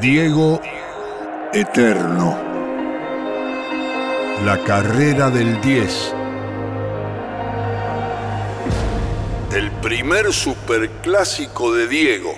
[0.00, 0.62] Diego
[1.52, 2.34] Eterno.
[4.46, 6.14] La carrera del 10.
[9.54, 12.32] El primer superclásico de Diego.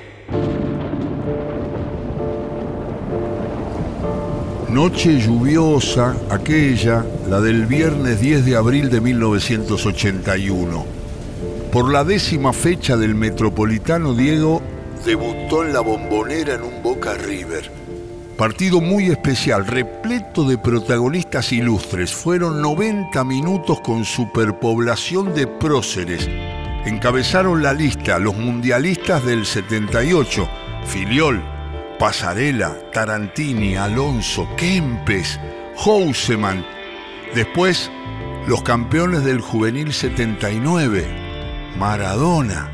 [4.69, 10.85] Noche lluviosa, aquella, la del viernes 10 de abril de 1981.
[11.71, 14.61] Por la décima fecha del Metropolitano, Diego
[15.05, 17.71] debutó en la bombonera en un Boca River.
[18.37, 22.13] Partido muy especial, repleto de protagonistas ilustres.
[22.13, 26.29] Fueron 90 minutos con superpoblación de próceres.
[26.85, 30.49] Encabezaron la lista los mundialistas del 78,
[30.87, 31.43] Filiol,
[31.99, 35.39] Pasarela, Tarantini, Alonso, Kempes,
[35.77, 36.67] Houseman.
[37.35, 37.91] Después,
[38.49, 41.07] los campeones del juvenil 79,
[41.79, 42.73] Maradona,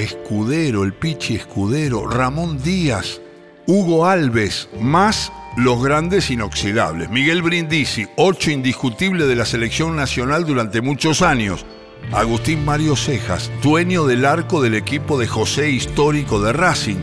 [0.00, 3.20] Escudero, el Pichi Escudero, Ramón Díaz,
[3.66, 7.10] Hugo Alves, más los grandes inoxidables.
[7.10, 11.66] Miguel Brindisi, ocho indiscutible de la selección nacional durante muchos años.
[12.12, 16.98] Agustín Mario Cejas, dueño del arco del equipo de José histórico de Racing.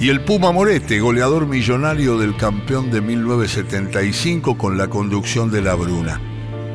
[0.00, 5.74] Y el Puma Morete, goleador millonario del campeón de 1975 con la conducción de la
[5.74, 6.20] Bruna.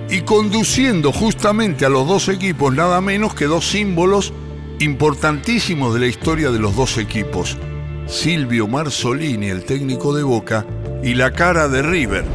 [0.09, 4.31] Y conduciendo justamente a los dos equipos nada menos que dos símbolos
[4.79, 7.57] importantísimos de la historia de los dos equipos.
[8.07, 10.65] Silvio Marzolini, el técnico de Boca,
[11.03, 12.25] y la cara de River,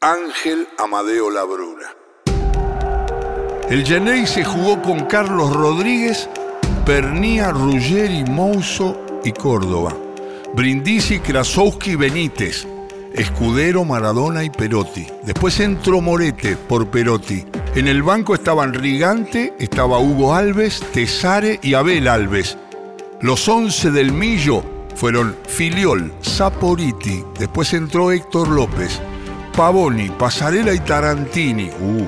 [0.00, 1.86] Ángel Amadeo Labruna.
[3.70, 6.28] El Genei se jugó con Carlos Rodríguez,
[6.84, 9.96] Pernía, Ruggeri, Mouso y Córdoba.
[10.54, 12.66] Brindisi, Krasowski, Benítez.
[13.14, 15.06] Escudero, Maradona y Perotti.
[15.22, 17.44] Después entró Morete por Perotti.
[17.74, 22.58] En el banco estaban Rigante, estaba Hugo Alves, Tesare y Abel Alves.
[23.22, 24.62] Los once del Millo
[24.94, 29.00] fueron Filiol, Saporiti, después entró Héctor López,
[29.56, 31.70] Pavoni, Pasarela y Tarantini.
[31.80, 32.06] Uh.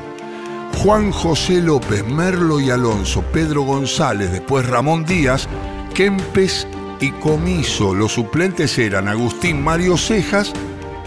[0.83, 5.49] Juan José López, Merlo y Alonso, Pedro González, después Ramón Díaz,
[5.95, 6.67] Kempes
[7.01, 7.95] y Comiso.
[7.95, 10.53] Los suplentes eran Agustín Mario Cejas,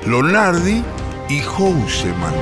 [0.08, 0.84] Lonardi
[1.30, 2.34] y Houseman.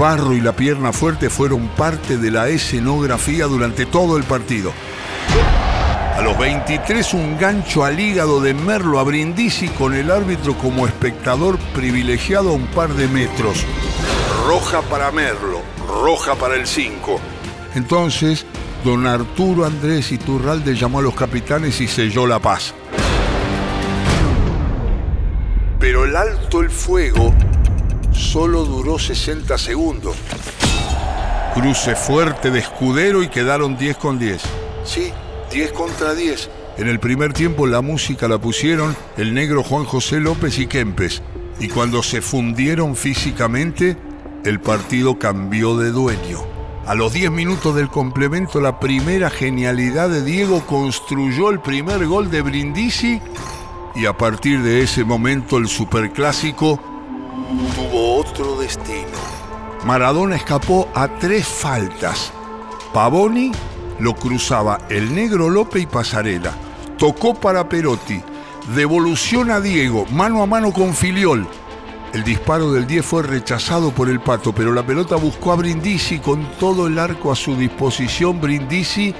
[0.00, 4.72] Barro y la pierna fuerte fueron parte de la escenografía durante todo el partido.
[6.16, 10.86] A los 23 un gancho al hígado de Merlo a Brindisi con el árbitro como
[10.86, 13.66] espectador privilegiado a un par de metros.
[14.46, 17.20] Roja para Merlo, roja para el 5.
[17.74, 18.46] Entonces,
[18.82, 22.72] don Arturo Andrés Iturralde llamó a los capitanes y selló la paz.
[25.78, 27.34] Pero el alto el fuego
[28.20, 30.16] solo duró 60 segundos.
[31.54, 34.42] Cruce fuerte de escudero y quedaron 10 con 10.
[34.84, 35.10] Sí,
[35.50, 36.50] 10 contra 10.
[36.78, 41.22] En el primer tiempo la música la pusieron el negro Juan José López y Kempes.
[41.58, 43.96] Y cuando se fundieron físicamente,
[44.44, 46.38] el partido cambió de dueño.
[46.86, 52.30] A los 10 minutos del complemento, la primera genialidad de Diego construyó el primer gol
[52.30, 53.20] de Brindisi
[53.94, 56.80] y a partir de ese momento el superclásico
[57.74, 59.18] tuvo otro destino.
[59.86, 62.32] Maradona escapó a tres faltas.
[62.92, 63.50] Pavoni
[63.98, 66.52] lo cruzaba el negro López y Pasarela.
[66.98, 68.20] Tocó para Perotti.
[68.74, 71.46] Devolución a Diego, mano a mano con Filiol.
[72.12, 76.18] El disparo del 10 fue rechazado por el pato, pero la pelota buscó a Brindisi
[76.18, 78.38] con todo el arco a su disposición.
[78.38, 79.14] Brindisi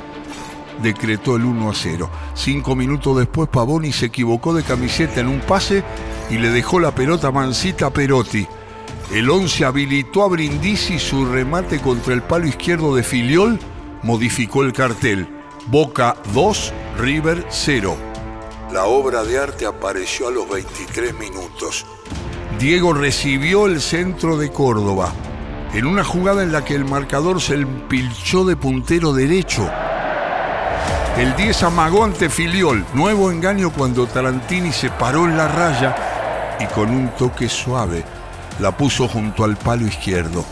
[0.82, 2.10] decretó el 1 a 0.
[2.34, 5.84] Cinco minutos después, Pavoni se equivocó de camiseta en un pase
[6.28, 8.46] y le dejó la pelota mansita a Perotti.
[9.12, 13.58] El 11 habilitó a Brindisi su remate contra el palo izquierdo de Filiol,
[14.04, 15.26] modificó el cartel.
[15.66, 17.96] Boca 2, River 0.
[18.72, 21.84] La obra de arte apareció a los 23 minutos.
[22.60, 25.12] Diego recibió el centro de Córdoba,
[25.74, 29.68] en una jugada en la que el marcador se empilchó de puntero derecho.
[31.18, 35.96] El 10 amagó ante Filiol, nuevo engaño cuando Tarantini se paró en la raya
[36.60, 38.04] y con un toque suave
[38.60, 40.44] la puso junto al palo izquierdo.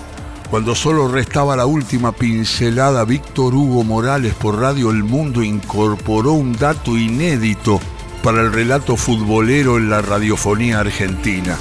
[0.50, 6.55] Cuando solo restaba la última pincelada, Víctor Hugo Morales por Radio El Mundo incorporó un
[6.55, 7.81] dato inédito
[8.22, 11.56] para el relato futbolero en la radiofonía argentina.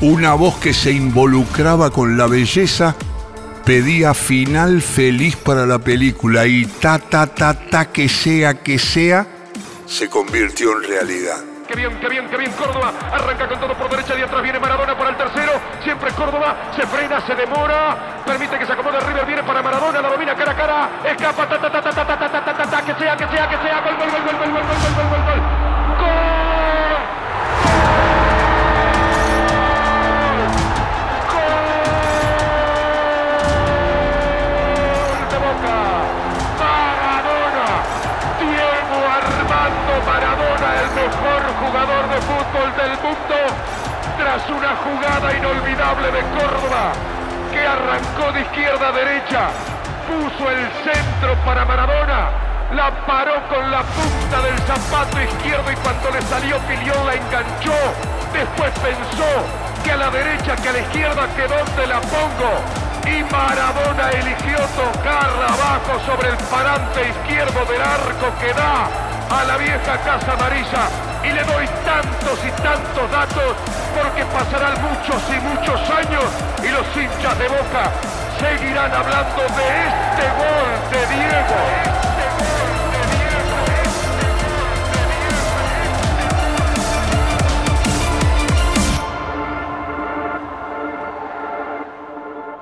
[0.00, 2.96] Una voz que se involucraba con la belleza
[3.66, 9.26] pedía final feliz para la película y ta ta ta ta que sea que sea
[9.90, 11.36] se convirtió en realidad.
[11.68, 12.92] Qué bien, qué bien, qué bien Córdoba.
[13.12, 15.52] Arranca con todo por derecha y atrás viene Maradona para el tercero.
[15.82, 16.56] Siempre Córdoba.
[16.76, 17.96] Se frena, se demora.
[18.24, 19.26] Permite que se acomode River.
[19.26, 20.00] Viene para Maradona.
[20.00, 20.88] La domina cara a cara.
[21.04, 21.46] Escapa.
[21.46, 23.80] Ta, ta, ta, ta, ta, que sea, que sea, que sea.
[23.80, 25.70] Gol, gol, gol, gol, gol, gol, gol, gol, gol, gol.
[40.06, 43.36] Maradona, el mejor jugador de fútbol del mundo,
[44.20, 46.92] tras una jugada inolvidable de Córdoba,
[47.50, 49.48] que arrancó de izquierda a derecha,
[50.04, 52.28] puso el centro para Maradona,
[52.74, 57.80] la paró con la punta del zapato izquierdo y cuando le salió Pilión la enganchó,
[58.32, 59.32] después pensó
[59.82, 62.52] que a la derecha, que a la izquierda, que dónde la pongo,
[63.08, 68.84] y Maradona eligió tocar abajo sobre el parante izquierdo del arco que da
[69.30, 73.56] a la vieja Casa Amarilla y le doy tantos y tantos datos
[73.94, 76.24] porque pasarán muchos y muchos años
[76.62, 77.92] y los hinchas de Boca
[78.38, 82.00] seguirán hablando de este gol de Diego.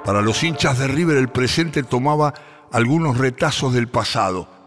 [0.04, 2.32] Para los hinchas de River el presente tomaba
[2.72, 4.57] algunos retazos del pasado.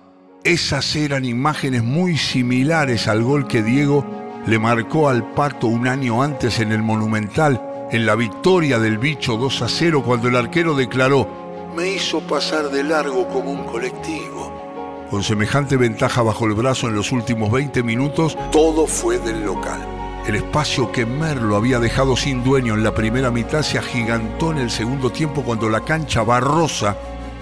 [0.44, 4.04] Esas eran imágenes muy similares al gol que Diego
[4.48, 7.62] le marcó al Pato un año antes en el Monumental,
[7.92, 11.28] en la victoria del bicho 2 a 0, cuando el arquero declaró,
[11.76, 15.08] me hizo pasar de largo como un colectivo.
[15.12, 19.80] Con semejante ventaja bajo el brazo en los últimos 20 minutos, todo fue del local.
[20.26, 24.58] El espacio que Merlo había dejado sin dueño en la primera mitad se agigantó en
[24.58, 26.98] el segundo tiempo cuando la cancha barrosa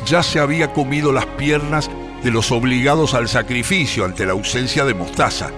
[0.06, 1.90] ya se había comido las piernas
[2.24, 5.52] de los obligados al sacrificio ante la ausencia de Mostaza.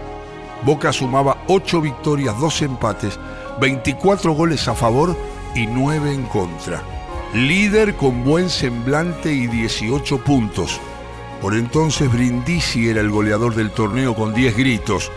[0.64, 3.20] Boca sumaba 8 victorias, 2 empates,
[3.60, 5.18] 24 goles a favor
[5.56, 6.84] y 9 en contra.
[7.34, 10.80] Líder con buen semblante y 18 puntos.
[11.42, 15.12] Por entonces Brindisi era el goleador del torneo con 10 gritos.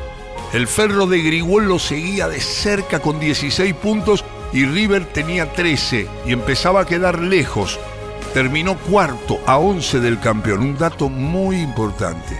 [0.53, 6.07] El Ferro de Grigol lo seguía de cerca con 16 puntos y River tenía 13
[6.27, 7.79] y empezaba a quedar lejos.
[8.35, 12.37] Terminó cuarto a 11 del campeón, un dato muy importante.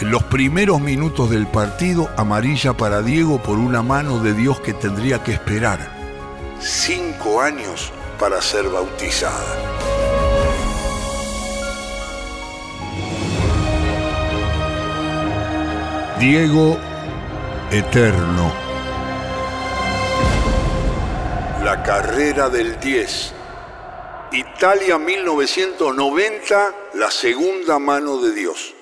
[0.00, 4.74] En los primeros minutos del partido, amarilla para Diego por una mano de Dios que
[4.74, 5.78] tendría que esperar.
[6.58, 9.54] Cinco años para ser bautizada.
[16.18, 16.76] Diego
[17.70, 18.52] Eterno.
[21.62, 23.43] La carrera del 10.
[24.34, 26.56] Italia 1990,
[26.94, 28.74] la segunda mano de Dios.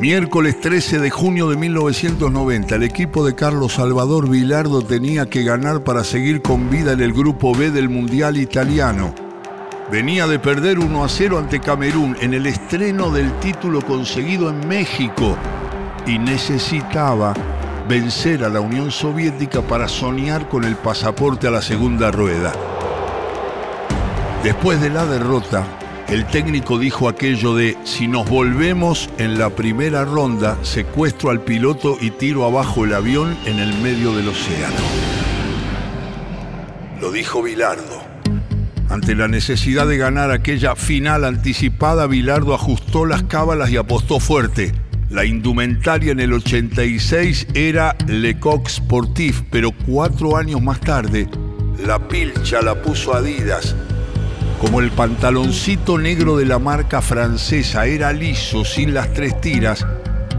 [0.00, 5.84] Miércoles 13 de junio de 1990, el equipo de Carlos Salvador Vilardo tenía que ganar
[5.84, 9.14] para seguir con vida en el grupo B del Mundial Italiano.
[9.92, 14.66] Venía de perder 1 a 0 ante Camerún en el estreno del título conseguido en
[14.66, 15.36] México
[16.04, 17.32] y necesitaba
[17.88, 22.52] vencer a la Unión Soviética para soñar con el pasaporte a la segunda rueda.
[24.42, 25.66] Después de la derrota,
[26.08, 31.98] el técnico dijo aquello de, si nos volvemos en la primera ronda, secuestro al piloto
[32.00, 34.76] y tiro abajo el avión en el medio del océano.
[37.00, 38.00] Lo dijo Bilardo.
[38.88, 44.72] Ante la necesidad de ganar aquella final anticipada, Bilardo ajustó las cábalas y apostó fuerte.
[45.10, 51.28] La indumentaria en el 86 era Lecoq Sportif, pero cuatro años más tarde,
[51.84, 53.74] la pilcha la puso Adidas
[54.60, 59.86] como el pantaloncito negro de la marca francesa era liso sin las tres tiras,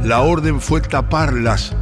[0.03, 1.75] la orden fue taparlas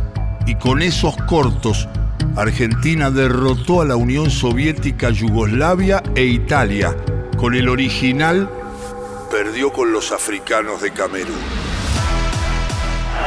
[0.45, 1.87] y con esos cortos
[2.35, 6.95] Argentina derrotó a la Unión Soviética, Yugoslavia e Italia.
[7.35, 8.49] Con el original
[9.31, 11.35] perdió con los africanos de Camerún.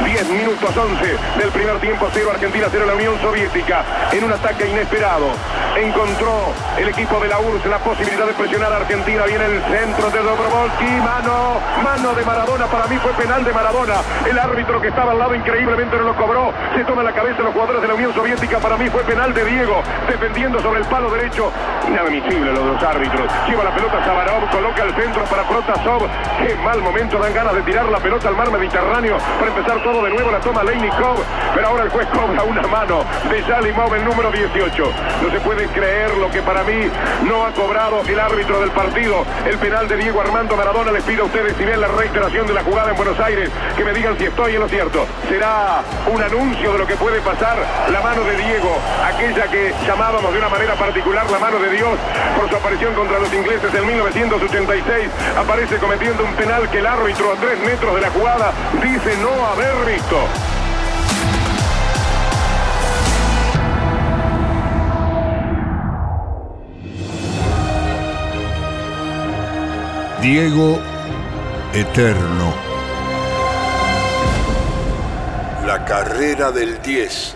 [0.03, 1.05] 10 minutos 11
[1.37, 4.09] del primer tiempo, 0 Argentina, 0 la Unión Soviética.
[4.11, 5.27] En un ataque inesperado,
[5.77, 9.23] encontró el equipo de la URSS la posibilidad de presionar a Argentina.
[9.25, 12.65] Viene el centro de Dobrovolsky, mano, mano de Maradona.
[12.67, 13.95] Para mí fue penal de Maradona.
[14.29, 16.53] El árbitro que estaba al lado increíblemente no lo cobró.
[16.75, 18.59] Se toma la cabeza los jugadores de la Unión Soviética.
[18.59, 21.51] Para mí fue penal de Diego, defendiendo sobre el palo derecho.
[21.87, 23.31] Inadmisible lo de los árbitros.
[23.47, 26.07] Lleva la pelota Sabarov, coloca el centro para Protasov.
[26.39, 30.03] Qué mal momento, dan ganas de tirar la pelota al mar Mediterráneo para empezar todo
[30.03, 30.31] de nuevo.
[30.31, 31.17] La toma Leinikov,
[31.55, 34.83] pero ahora el juez cobra una mano de Salimov, el número 18.
[35.21, 36.89] No se puede creer lo que para mí
[37.27, 39.25] no ha cobrado el árbitro del partido.
[39.45, 40.91] El penal de Diego Armando Maradona.
[40.91, 43.83] Les pido a ustedes si ven la reiteración de la jugada en Buenos Aires, que
[43.83, 45.05] me digan si estoy en lo cierto.
[45.29, 47.57] Será un anuncio de lo que puede pasar.
[47.91, 51.97] La mano de Diego, aquella que llamábamos de una manera particular la mano de Dios
[52.37, 57.31] por su aparición contra los ingleses en 1986, aparece cometiendo un penal que el árbitro
[57.31, 60.60] a tres metros de la jugada dice no haber visto.
[70.21, 70.79] Diego
[71.73, 72.53] Eterno.
[75.65, 77.35] La carrera del 10.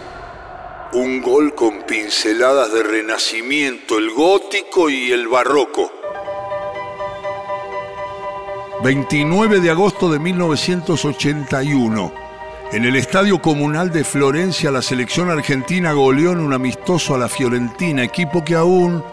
[0.94, 5.92] Un gol con pinceladas de renacimiento, el gótico y el barroco.
[8.84, 12.14] 29 de agosto de 1981.
[12.72, 17.30] En el Estadio Comunal de Florencia, la selección argentina goleó en un amistoso a la
[17.30, 19.04] Fiorentina, equipo que aún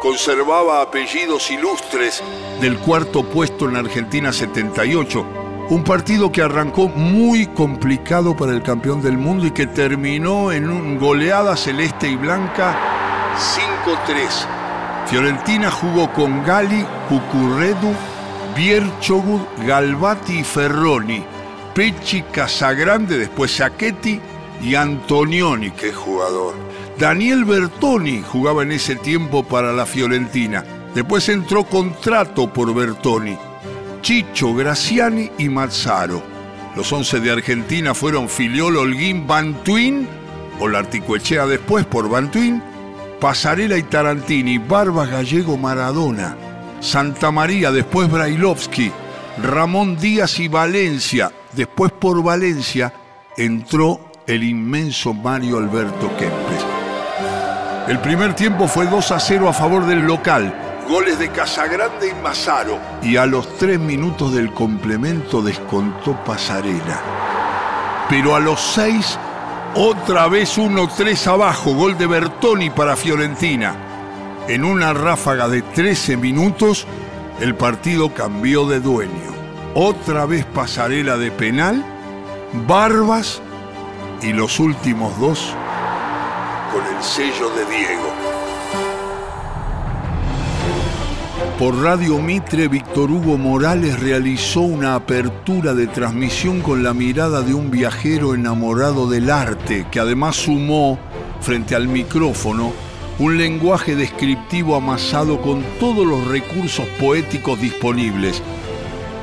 [0.00, 2.22] conservaba apellidos ilustres
[2.60, 5.26] del cuarto puesto en Argentina 78.
[5.68, 10.70] Un partido que arrancó muy complicado para el campeón del mundo y que terminó en
[10.70, 12.78] una goleada celeste y blanca
[13.84, 15.08] 5-3.
[15.08, 17.92] Fiorentina jugó con Gali, Cucurredu,
[18.56, 21.24] Bierchogud, Galvati y Ferroni,
[21.74, 24.20] Pecci, Casagrande, después Sacchetti
[24.62, 26.54] y Antonioni, es jugador.
[26.98, 30.64] Daniel Bertoni jugaba en ese tiempo para la Fiorentina.
[30.94, 33.36] Después entró contrato por Bertoni.
[34.00, 36.22] Chicho, Graciani y Mazzaro.
[36.74, 40.08] Los once de Argentina fueron Filiol, Holguín, Bantuín,
[40.58, 42.62] o la Articuechea después por Bantuín,
[43.20, 46.36] Pasarela y Tarantini, Barba Gallego Maradona,
[46.80, 48.90] Santa María, después Brailovsky,
[49.42, 52.92] Ramón Díaz y Valencia, después por Valencia
[53.36, 56.75] entró el inmenso Mario Alberto Kempes.
[57.88, 60.52] El primer tiempo fue 2 a 0 a favor del local,
[60.88, 67.00] goles de Casagrande y Mazzaro, y a los tres minutos del complemento descontó Pasarela.
[68.08, 69.16] Pero a los seis,
[69.76, 73.76] otra vez 1-3 abajo, gol de Bertoni para Fiorentina.
[74.48, 76.88] En una ráfaga de 13 minutos,
[77.38, 79.32] el partido cambió de dueño.
[79.74, 81.84] Otra vez Pasarela de penal,
[82.66, 83.40] Barbas
[84.22, 85.54] y los últimos dos
[86.76, 88.12] con el sello de Diego.
[91.58, 97.54] Por Radio Mitre, Víctor Hugo Morales realizó una apertura de transmisión con la mirada de
[97.54, 100.98] un viajero enamorado del arte, que además sumó,
[101.40, 102.74] frente al micrófono,
[103.18, 108.42] un lenguaje descriptivo amasado con todos los recursos poéticos disponibles.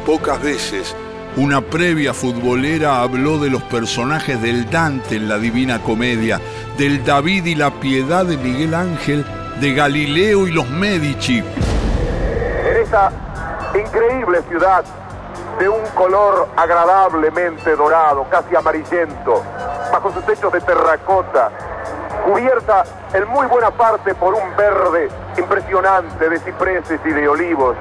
[0.08, 0.96] Pocas veces
[1.36, 6.40] una previa futbolera habló de los personajes del Dante en la Divina Comedia,
[6.78, 9.26] del David y la Piedad de Miguel Ángel,
[9.60, 11.40] de Galileo y los Medici.
[11.40, 13.12] En esta
[13.74, 14.84] increíble ciudad
[15.58, 19.44] de un color agradablemente dorado, casi amarillento,
[19.92, 21.52] bajo sus techos de terracota,
[22.24, 27.76] cubierta en muy buena parte por un verde impresionante de cipreses y de olivos.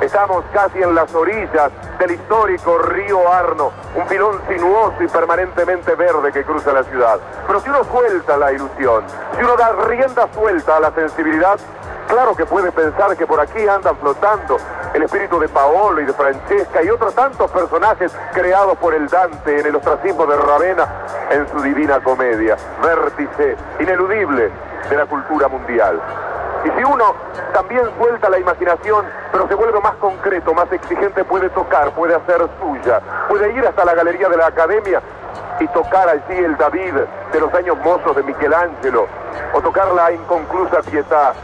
[0.00, 6.30] Estamos casi en las orillas del histórico río Arno, un filón sinuoso y permanentemente verde
[6.32, 7.18] que cruza la ciudad.
[7.46, 9.04] Pero si uno suelta la ilusión,
[9.36, 11.58] si uno da rienda suelta a la sensibilidad,
[12.06, 14.56] claro que puede pensar que por aquí andan flotando
[14.94, 19.60] el espíritu de Paolo y de Francesca y otros tantos personajes creados por el Dante
[19.60, 20.86] en el ostracismo de Ravenna
[21.30, 24.50] en su divina comedia, vértice ineludible
[24.88, 26.00] de la cultura mundial.
[26.64, 27.14] Y si uno
[27.52, 32.48] también suelta la imaginación, pero se vuelve más concreto, más exigente, puede tocar, puede hacer
[32.60, 35.00] suya, puede ir hasta la galería de la academia
[35.60, 36.94] y tocar allí el David
[37.32, 39.06] de los años mozos de Michelangelo,
[39.52, 41.34] o tocar la inconclusa Pietà.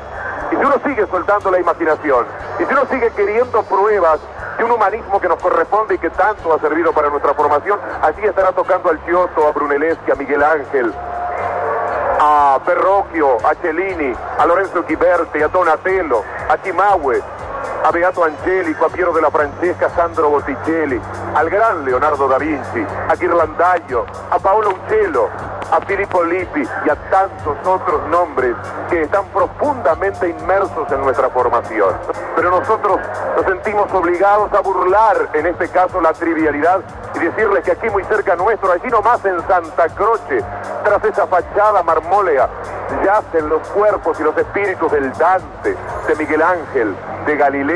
[0.50, 2.26] Y si uno sigue soltando la imaginación,
[2.58, 4.20] y si uno sigue queriendo pruebas
[4.58, 8.24] de un humanismo que nos corresponde y que tanto ha servido para nuestra formación, allí
[8.24, 10.92] estará tocando al Giotto, a Brunelleschi, a Miguel Ángel,
[12.20, 17.22] a Perrocchio, a Cellini, a Lorenzo Ghiberti, a Donatello, a Timahue,
[17.84, 21.00] a Beato Angelico, a Piero della Francesca, a Sandro Botticelli,
[21.34, 25.28] al gran Leonardo da Vinci, a Ghirlandaio, a Paolo Uccello,
[25.70, 28.54] a Filippo Lippi y a tantos otros nombres
[28.88, 31.96] que están profundamente inmersos en nuestra formación.
[32.36, 33.00] Pero nosotros
[33.36, 36.82] nos sentimos obligados a burlar, en este caso, la trivialidad
[37.14, 40.44] y decirles que aquí muy cerca nuestro, allí nomás en Santa Croce,
[40.84, 42.48] tras esa fachada marmólea,
[43.04, 45.74] yacen los cuerpos y los espíritus del Dante,
[46.06, 46.94] de Miguel Ángel,
[47.26, 47.71] de Galileo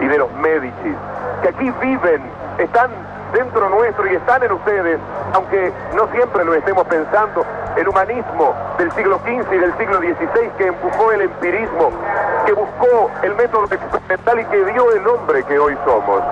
[0.00, 0.94] y de los Medici,
[1.42, 2.22] que aquí viven,
[2.58, 2.90] están
[3.32, 5.00] dentro nuestro y están en ustedes,
[5.32, 7.44] aunque no siempre lo estemos pensando,
[7.76, 11.90] el humanismo del siglo XV y del siglo XVI que empujó el empirismo,
[12.44, 16.22] que buscó el método experimental y que dio el nombre que hoy somos.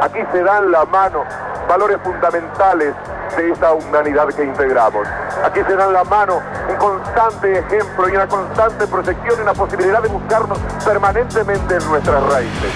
[0.00, 1.24] Aquí se dan la mano
[1.68, 2.94] valores fundamentales
[3.36, 5.06] de esa humanidad que integramos.
[5.44, 10.02] Aquí se dan la mano un constante ejemplo y una constante proyección y una posibilidad
[10.02, 12.72] de buscarnos permanentemente en nuestras raíces.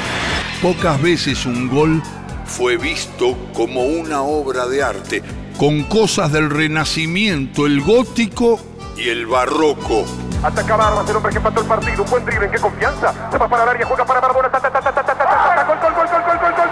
[0.63, 2.03] Pocas veces un gol
[2.45, 5.23] fue visto como una obra de arte,
[5.59, 8.61] con cosas del Renacimiento, el gótico
[8.97, 10.05] y el barroco.
[10.43, 13.15] Ataca Barbas, el hombre que empató el partido, un buen drible, ¿en qué confianza?
[13.31, 15.65] Se va para el área, juega para Maradona, ta, ta, ta, ta, ta, ta, ta,
[15.65, 16.72] gol, gol, gol, gol, gol, gol, gol, gol, gol, gol, gol,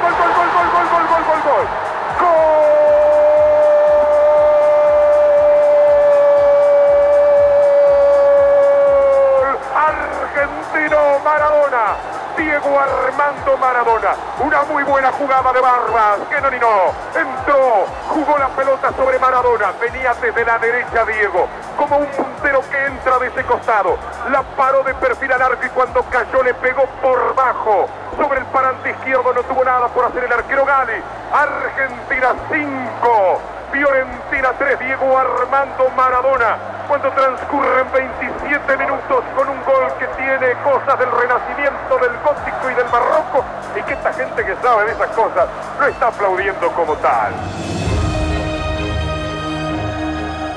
[11.31, 11.95] Maradona.
[12.37, 14.15] Diego Armando Maradona.
[14.41, 16.19] Una muy buena jugada de Barbas.
[16.29, 16.91] Que no ni no.
[17.15, 19.71] Entró, jugó la pelota sobre Maradona.
[19.81, 21.47] Venía desde la derecha Diego.
[21.77, 23.97] Como un puntero que entra de ese costado.
[24.33, 27.87] La paró de perfil al arco y cuando cayó le pegó por bajo.
[28.17, 31.01] Sobre el parante izquierdo no tuvo nada por hacer el arquero Gali.
[31.33, 33.60] Argentina 5.
[33.73, 36.57] Fiorentina 3, Diego Armando Maradona,
[36.89, 42.75] cuando transcurren 27 minutos con un gol que tiene cosas del renacimiento, del gótico y
[42.75, 43.45] del barroco,
[43.79, 45.49] y que esta gente que sabe de esas cosas
[45.79, 47.33] lo está aplaudiendo como tal.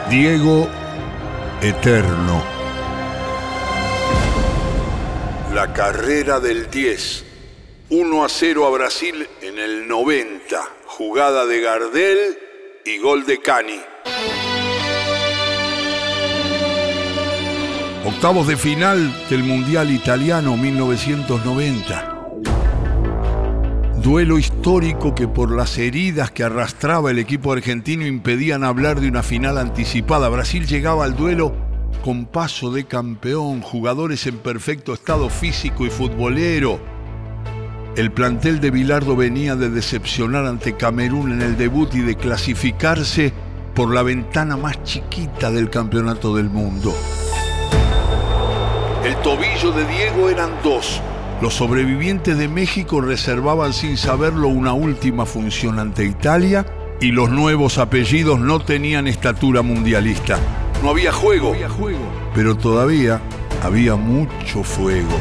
[0.10, 0.68] Diego
[1.62, 2.44] Eterno.
[5.54, 7.26] La carrera del 10.
[7.90, 10.62] 1 a 0 a Brasil en el 90.
[10.88, 12.43] Jugada de Gardel
[12.86, 13.80] y gol de Cani.
[18.06, 22.10] Octavos de final del Mundial Italiano 1990.
[24.02, 29.24] Duelo histórico que por las heridas que arrastraba el equipo argentino impedían hablar de una
[29.24, 30.28] final anticipada.
[30.28, 31.56] Brasil llegaba al duelo
[32.04, 36.93] con paso de campeón, jugadores en perfecto estado físico y futbolero.
[37.96, 43.32] El plantel de Bilardo venía de decepcionar ante Camerún en el debut y de clasificarse
[43.76, 46.92] por la ventana más chiquita del campeonato del mundo.
[49.06, 51.02] El tobillo de Diego eran dos.
[51.40, 56.66] Los sobrevivientes de México reservaban sin saberlo una última función ante Italia
[57.00, 60.40] y los nuevos apellidos no tenían estatura mundialista.
[60.82, 61.56] No había juego,
[62.34, 63.22] pero todavía
[63.62, 65.16] había mucho fuego.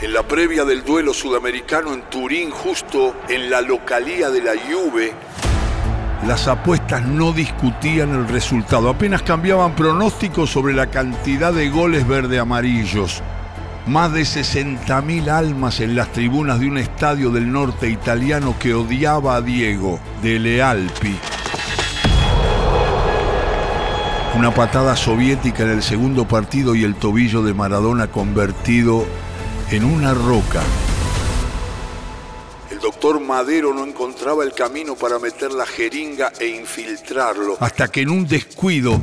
[0.00, 5.12] En la previa del duelo sudamericano en Turín, justo en la localía de la Juve,
[6.24, 13.22] las apuestas no discutían el resultado, apenas cambiaban pronósticos sobre la cantidad de goles verde-amarillos.
[13.88, 19.34] Más de 60.000 almas en las tribunas de un estadio del norte italiano que odiaba
[19.34, 21.16] a Diego, de Lealpi.
[24.36, 29.04] Una patada soviética en el segundo partido y el tobillo de Maradona convertido
[29.70, 30.62] en una roca.
[32.70, 38.02] El doctor Madero no encontraba el camino para meter la jeringa e infiltrarlo, hasta que
[38.02, 39.00] en un descuido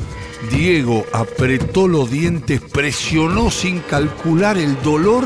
[0.50, 5.24] Diego apretó los dientes, presionó sin calcular el dolor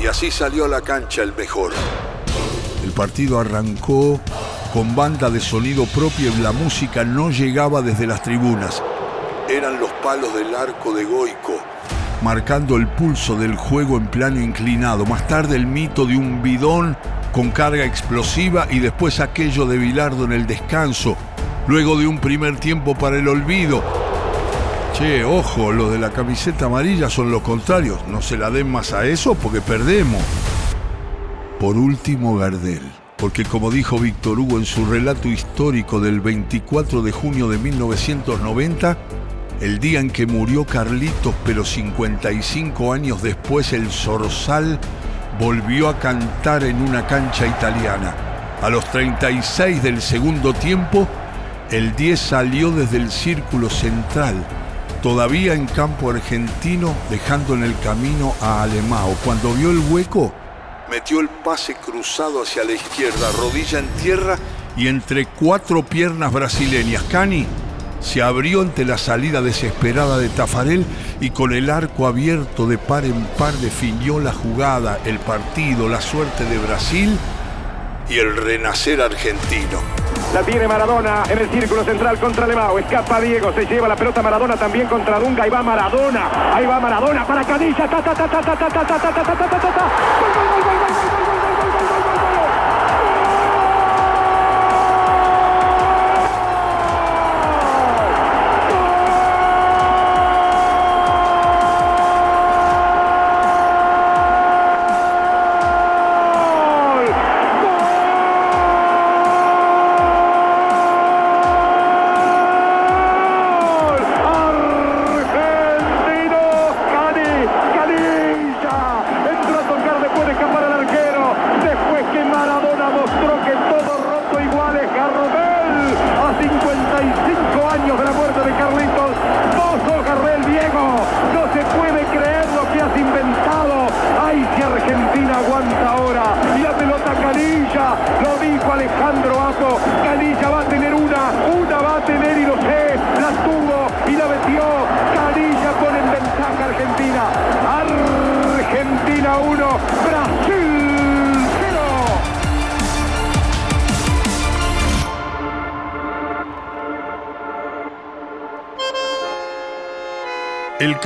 [0.00, 1.72] y así salió a la cancha el mejor.
[2.84, 4.20] El partido arrancó
[4.72, 8.82] con banda de sonido propio y la música no llegaba desde las tribunas.
[9.48, 11.60] Eran los palos del arco de Goico,
[12.22, 15.06] marcando el pulso del juego en plano inclinado.
[15.06, 16.96] Más tarde el mito de un bidón
[17.32, 21.16] con carga explosiva y después aquello de Bilardo en el descanso,
[21.66, 23.82] luego de un primer tiempo para el olvido.
[24.94, 28.00] Che, ojo, los de la camiseta amarilla son los contrarios.
[28.08, 30.22] No se la den más a eso porque perdemos.
[31.60, 32.82] Por último, Gardel.
[33.16, 38.96] Porque como dijo Víctor Hugo en su relato histórico del 24 de junio de 1990,
[39.60, 44.78] el día en que murió Carlitos, pero 55 años después el Zorzal
[45.38, 48.14] volvió a cantar en una cancha italiana.
[48.62, 51.08] A los 36 del segundo tiempo,
[51.70, 54.34] el 10 salió desde el círculo central,
[55.02, 59.16] todavía en campo argentino, dejando en el camino a Alemao.
[59.24, 60.32] Cuando vio el hueco,
[60.88, 64.38] metió el pase cruzado hacia la izquierda, rodilla en tierra
[64.76, 67.02] y entre cuatro piernas brasileñas.
[67.04, 67.46] Cani
[68.00, 70.84] se abrió ante la salida desesperada de Tafarel
[71.20, 76.00] y con el arco abierto de par en par definió la jugada, el partido, la
[76.00, 77.18] suerte de Brasil
[78.08, 79.80] y el renacer argentino.
[80.34, 82.78] La tiene Maradona en el círculo central contra Lemao.
[82.78, 85.44] Escapa Diego, se lleva la pelota Maradona también contra Dunga.
[85.44, 86.54] Ahí va Maradona.
[86.54, 87.88] Ahí va Maradona para Canilla.
[87.88, 89.90] Ta ta ta ta ta ta ta ta ta ta ta ta ta.
[90.20, 91.17] Gol, gol, gol, gol, gol, gol, gol, gol, gol, gol, gol, gol, gol.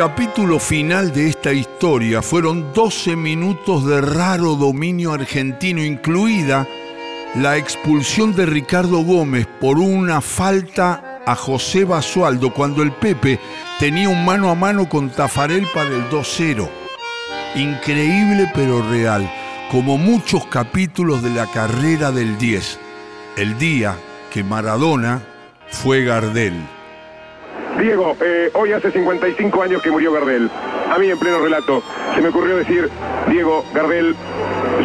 [0.05, 6.67] Capítulo final de esta historia fueron 12 minutos de raro dominio argentino, incluida
[7.37, 13.39] la expulsión de Ricardo Gómez por una falta a José Basualdo cuando el Pepe
[13.79, 16.69] tenía un mano a mano con Tafarel para el 2-0.
[17.55, 19.33] Increíble pero real,
[19.71, 22.81] como muchos capítulos de la carrera del 10,
[23.37, 23.97] el día
[24.33, 25.23] que Maradona
[25.69, 26.82] fue Gardel.
[27.79, 30.51] Diego, eh, hoy hace 55 años que murió Gardel.
[30.91, 31.83] A mí en pleno relato
[32.15, 32.89] se me ocurrió decir,
[33.29, 34.15] Diego, Gardel,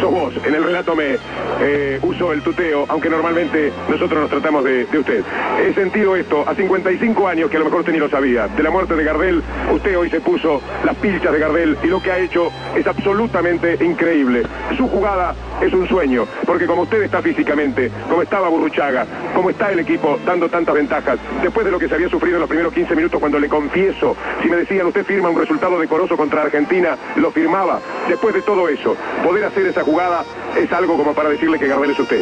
[0.00, 0.34] sos vos.
[0.44, 1.18] En el relato me
[1.60, 5.22] eh, uso el tuteo, aunque normalmente nosotros nos tratamos de, usted.
[5.66, 8.48] He sentido esto a 55 años, que a lo mejor usted ni lo sabía.
[8.48, 9.42] De la muerte de Gardel,
[9.72, 13.84] usted hoy se puso las pilchas de Gardel y lo que ha hecho es absolutamente
[13.84, 14.42] increíble.
[14.76, 19.72] Su jugada es un sueño, porque como usted está físicamente, como estaba Burruchaga, como está
[19.72, 22.72] el equipo dando tantas ventajas, después de lo que se había sufrido en los primeros
[22.72, 26.96] 15 minutos cuando le confieso, si me decían usted firma un resultado decoroso contra Argentina,
[27.16, 27.80] lo firmaba.
[28.08, 30.24] Después de todo eso, poder hacer esa jugada
[30.56, 32.20] es algo como para decirle que Gardel es usted.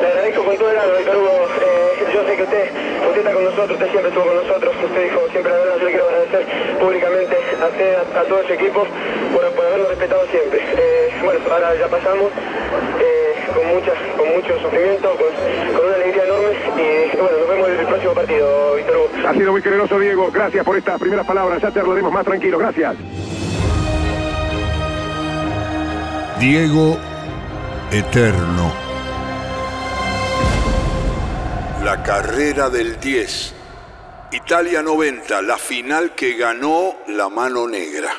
[0.00, 1.48] Le agradezco con todo el alma, Víctor Hugo.
[1.62, 2.64] Eh, yo sé que usted,
[3.08, 4.76] usted está con nosotros, usted siempre estuvo con nosotros.
[4.84, 6.46] Usted dijo siempre la verdad, yo le quiero agradecer
[6.78, 8.86] públicamente a, usted, a, todo ese equipo
[9.32, 10.60] por, por haberlo respetado siempre.
[10.60, 12.30] Eh, bueno, ahora ya pasamos.
[13.00, 17.68] Eh, con, mucha, con mucho sufrimiento, con, con, una alegría enorme y bueno, nos vemos
[17.68, 19.28] en el próximo partido, Víctor Hugo.
[19.28, 20.30] Ha sido muy generoso, Diego.
[20.30, 21.62] Gracias por estas primeras palabras.
[21.62, 22.58] Ya te hablaremos más tranquilo.
[22.58, 22.94] Gracias.
[26.38, 26.96] Diego
[27.90, 28.70] Eterno.
[31.82, 33.54] La carrera del 10.
[34.32, 38.10] Italia 90, la final que ganó la mano negra.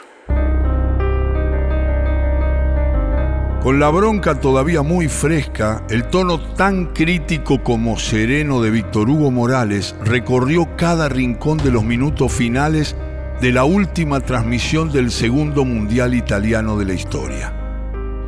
[3.62, 9.30] Con la bronca todavía muy fresca, el tono tan crítico como sereno de Víctor Hugo
[9.30, 12.96] Morales recorrió cada rincón de los minutos finales
[13.40, 17.59] de la última transmisión del segundo Mundial Italiano de la historia.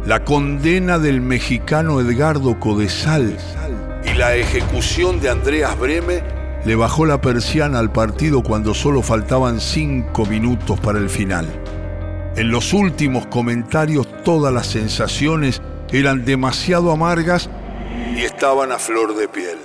[0.06, 3.38] La condena del mexicano Edgardo Codesal
[4.04, 6.24] y la ejecución de Andreas Breme
[6.66, 11.48] le bajó la persiana al partido cuando solo faltaban cinco minutos para el final.
[12.36, 15.62] En los últimos comentarios todas las sensaciones
[15.92, 17.52] eran demasiado amargas
[18.16, 19.60] y estaban a flor de piel.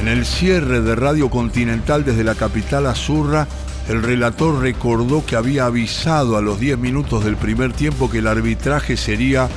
[0.00, 3.48] En el cierre de Radio Continental desde la capital Azurra,
[3.88, 8.26] el relator recordó que había avisado a los 10 minutos del primer tiempo que el
[8.26, 9.48] arbitraje sería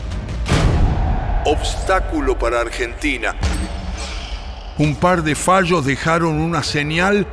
[1.46, 3.36] obstáculo para Argentina.
[4.78, 7.28] Un par de fallos dejaron una señal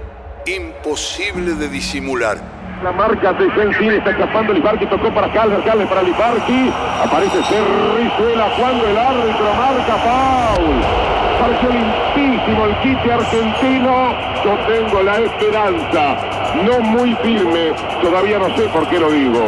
[0.46, 2.38] imposible de disimular.
[2.83, 6.72] La marca de Sensini está escapando Libarki, tocó para Calder, Calder para Libarki.
[7.05, 11.12] Aparece Cerrizuela cuando el árbitro marca foul.
[11.42, 14.14] Pareció limpísimo el quite argentino.
[14.44, 16.16] Yo tengo la esperanza
[16.55, 19.40] no muy firme, todavía no sé por qué lo digo.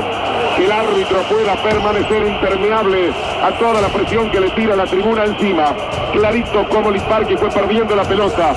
[0.56, 3.12] Que el árbitro pueda permanecer impermeable
[3.44, 5.72] a toda la presión que le tira la tribuna encima.
[6.12, 8.54] Clarito como Liparque fue perdiendo la pelota.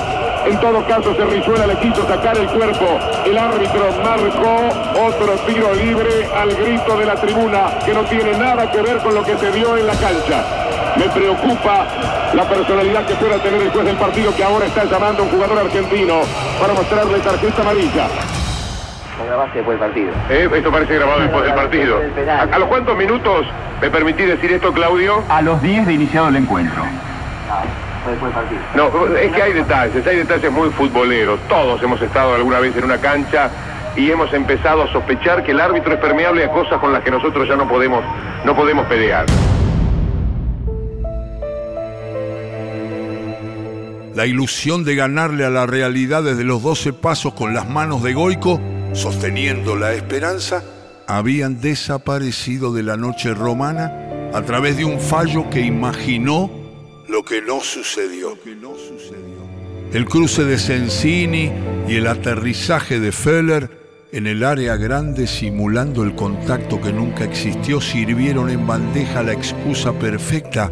[0.47, 2.85] En todo caso, Cerrizuela le quiso sacar el cuerpo.
[3.23, 8.71] El árbitro marcó otro tiro libre al grito de la tribuna que no tiene nada
[8.71, 10.66] que ver con lo que se dio en la cancha.
[10.97, 11.87] Me preocupa
[12.33, 15.31] la personalidad que pueda tener el juez del partido que ahora está llamando a un
[15.31, 16.21] jugador argentino
[16.59, 18.07] para mostrarle tarjeta amarilla
[19.25, 20.11] grabaste después del partido.
[20.29, 21.99] Eh, esto parece grabado después del partido.
[22.51, 23.45] ¿A, los cuántos minutos
[23.81, 25.23] me permití decir esto, Claudio?
[25.29, 26.83] A los 10 de iniciado el encuentro.
[28.75, 31.39] No, es que hay detalles, hay detalles muy futboleros.
[31.49, 33.49] Todos hemos estado alguna vez en una cancha
[33.95, 37.11] y hemos empezado a sospechar que el árbitro es permeable a cosas con las que
[37.11, 38.03] nosotros ya no podemos,
[38.45, 39.25] no podemos pelear.
[44.17, 48.15] La ilusión de ganarle a la realidad desde los 12 pasos con las manos de
[48.15, 48.59] Goico
[48.93, 50.63] sosteniendo la esperanza,
[51.05, 56.49] habían desaparecido de la noche romana a través de un fallo que imaginó
[57.07, 58.35] lo que no sucedió.
[59.93, 61.51] El cruce de Sensini
[61.87, 63.69] y el aterrizaje de Feller
[64.11, 69.93] en el área grande simulando el contacto que nunca existió sirvieron en bandeja la excusa
[69.93, 70.71] perfecta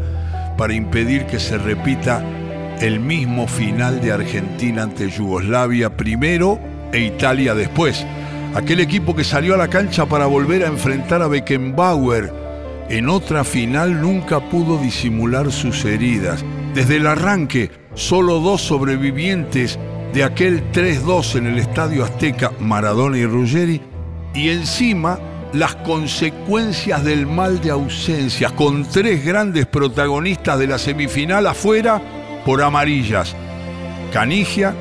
[0.57, 2.25] para impedir que se repita
[2.81, 6.59] el mismo final de Argentina ante Yugoslavia primero
[6.91, 8.05] e Italia después.
[8.53, 12.45] Aquel equipo que salió a la cancha para volver a enfrentar a Beckenbauer
[12.89, 16.45] en otra final nunca pudo disimular sus heridas.
[16.75, 19.79] Desde el arranque, solo dos sobrevivientes
[20.13, 23.81] de aquel 3-2 en el Estadio Azteca, Maradona y Ruggeri,
[24.35, 25.19] y encima
[25.51, 32.01] las consecuencias del mal de ausencias, con tres grandes protagonistas de la semifinal afuera
[32.45, 33.35] por amarillas,
[34.13, 34.75] Canigia,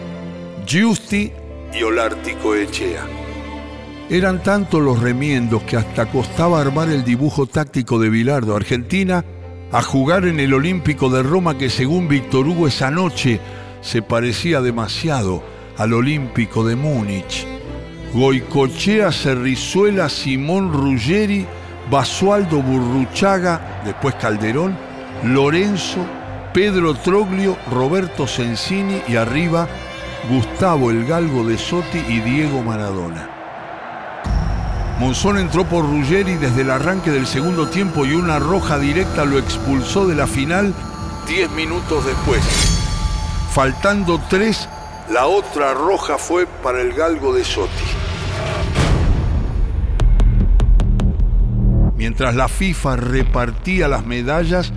[0.67, 1.33] Giusti
[1.73, 3.07] y Olártico Echea.
[4.11, 9.25] Eran tantos los remiendos que hasta costaba armar el dibujo táctico de Bilardo, Argentina,
[9.73, 13.41] a jugar en el Olímpico de Roma que según Víctor Hugo esa noche
[13.81, 15.43] se parecía demasiado
[15.79, 17.47] al Olímpico de Múnich.
[18.13, 21.47] Goicochea, Cerrizuela, Simón Ruggeri,
[21.91, 24.77] Basualdo Burruchaga, después Calderón,
[25.25, 26.07] Lorenzo,
[26.55, 29.67] Pedro Troglio, Roberto Sensini y arriba
[30.31, 33.29] Gustavo El Galgo de Sotti y Diego Maradona.
[35.01, 39.37] Monzón entró por Ruggeri desde el arranque del segundo tiempo y una roja directa lo
[39.37, 40.73] expulsó de la final
[41.27, 42.41] 10 minutos después.
[43.51, 44.69] Faltando tres,
[45.11, 47.85] la otra roja fue para el Galgo de Sotti.
[51.97, 54.73] Mientras la FIFA repartía las medallas,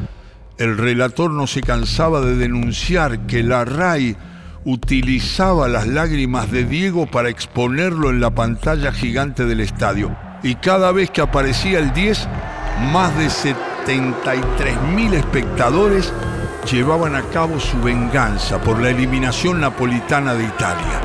[0.57, 4.17] el relator no se cansaba de denunciar que la RAI
[4.65, 10.15] utilizaba las lágrimas de Diego para exponerlo en la pantalla gigante del estadio.
[10.43, 12.27] Y cada vez que aparecía el 10,
[12.91, 16.11] más de 73.000 espectadores
[16.69, 21.01] llevaban a cabo su venganza por la eliminación napolitana de Italia.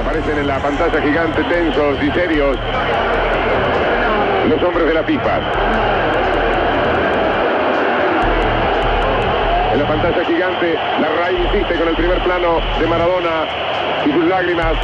[0.00, 2.56] Aparecen en la pantalla gigante tensos y serios
[4.48, 5.97] los hombres de la FIFA.
[9.78, 13.46] La pantalla gigante, la RAI insiste con el primer plano de Maradona
[14.04, 14.74] y sus lágrimas.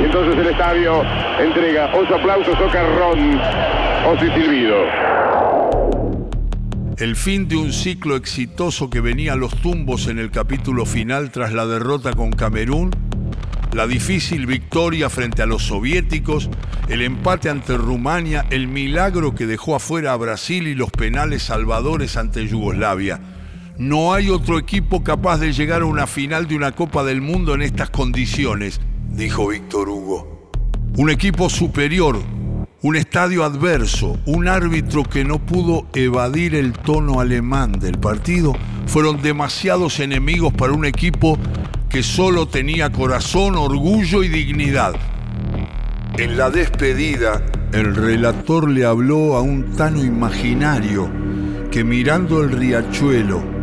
[0.00, 1.02] Y entonces el estadio
[1.38, 3.38] entrega o su aplausos o carrón
[4.06, 4.76] o su silbido.
[6.96, 11.30] El fin de un ciclo exitoso que venía a los tumbos en el capítulo final
[11.30, 12.90] tras la derrota con Camerún,
[13.74, 16.48] la difícil victoria frente a los soviéticos,
[16.88, 22.16] el empate ante Rumania, el milagro que dejó afuera a Brasil y los penales salvadores
[22.16, 23.20] ante Yugoslavia.
[23.78, 27.54] No hay otro equipo capaz de llegar a una final de una Copa del Mundo
[27.54, 30.50] en estas condiciones, dijo Víctor Hugo.
[30.96, 32.18] Un equipo superior,
[32.82, 38.56] un estadio adverso, un árbitro que no pudo evadir el tono alemán del partido,
[38.88, 41.38] fueron demasiados enemigos para un equipo
[41.88, 44.96] que solo tenía corazón, orgullo y dignidad.
[46.16, 51.08] En la despedida, el relator le habló a un tano imaginario
[51.70, 53.57] que mirando el riachuelo,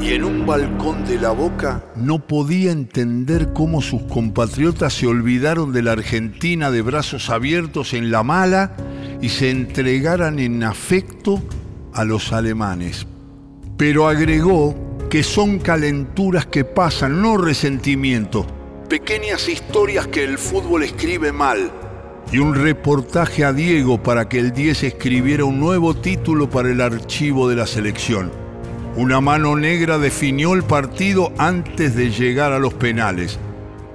[0.00, 5.72] y en un balcón de la boca no podía entender cómo sus compatriotas se olvidaron
[5.72, 8.76] de la Argentina de brazos abiertos en la mala
[9.20, 11.42] y se entregaran en afecto
[11.92, 13.06] a los alemanes.
[13.76, 14.74] Pero agregó
[15.10, 18.46] que son calenturas que pasan, no resentimiento,
[18.88, 21.70] pequeñas historias que el fútbol escribe mal,
[22.32, 26.80] y un reportaje a Diego para que el 10 escribiera un nuevo título para el
[26.80, 28.45] archivo de la selección.
[28.96, 33.38] Una mano negra definió el partido antes de llegar a los penales.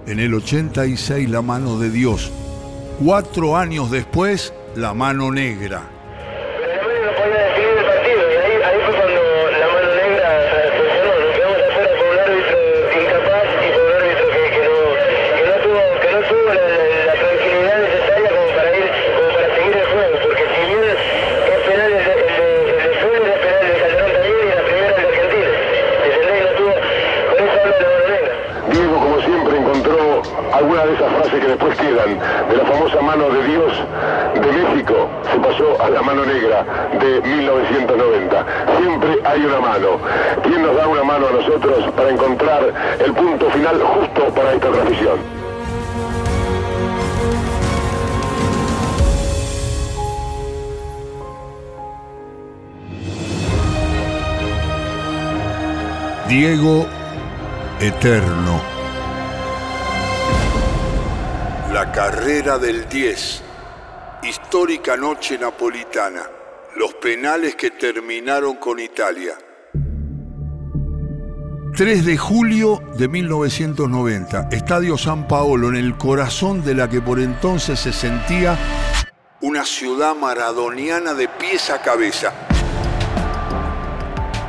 [0.05, 2.31] En el 86 la mano de Dios.
[3.03, 5.89] Cuatro años después, la mano negra.
[31.77, 33.71] De la famosa mano de Dios
[34.33, 36.65] de México se pasó a la mano negra
[36.99, 38.45] de 1990.
[38.77, 39.87] Siempre hay una mano.
[40.43, 44.69] ¿Quién nos da una mano a nosotros para encontrar el punto final justo para esta
[44.69, 45.19] transmisión?
[56.27, 56.85] Diego
[57.79, 58.80] Eterno.
[61.91, 63.43] Carrera del 10.
[64.23, 66.21] Histórica noche napolitana.
[66.77, 69.33] Los penales que terminaron con Italia.
[71.75, 74.49] 3 de julio de 1990.
[74.51, 78.57] Estadio San Paolo, en el corazón de la que por entonces se sentía
[79.41, 82.31] una ciudad maradoniana de pies a cabeza.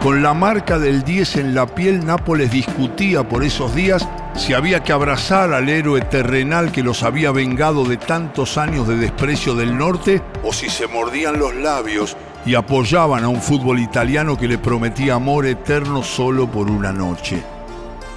[0.01, 4.83] Con la marca del 10 en la piel, Nápoles discutía por esos días si había
[4.83, 9.77] que abrazar al héroe terrenal que los había vengado de tantos años de desprecio del
[9.77, 14.59] norte, o si se mordían los labios y apoyaban a un fútbol italiano que le
[14.59, 17.43] prometía amor eterno solo por una noche.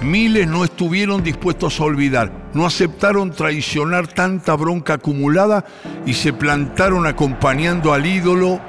[0.00, 5.64] Miles no estuvieron dispuestos a olvidar, no aceptaron traicionar tanta bronca acumulada
[6.04, 8.60] y se plantaron acompañando al ídolo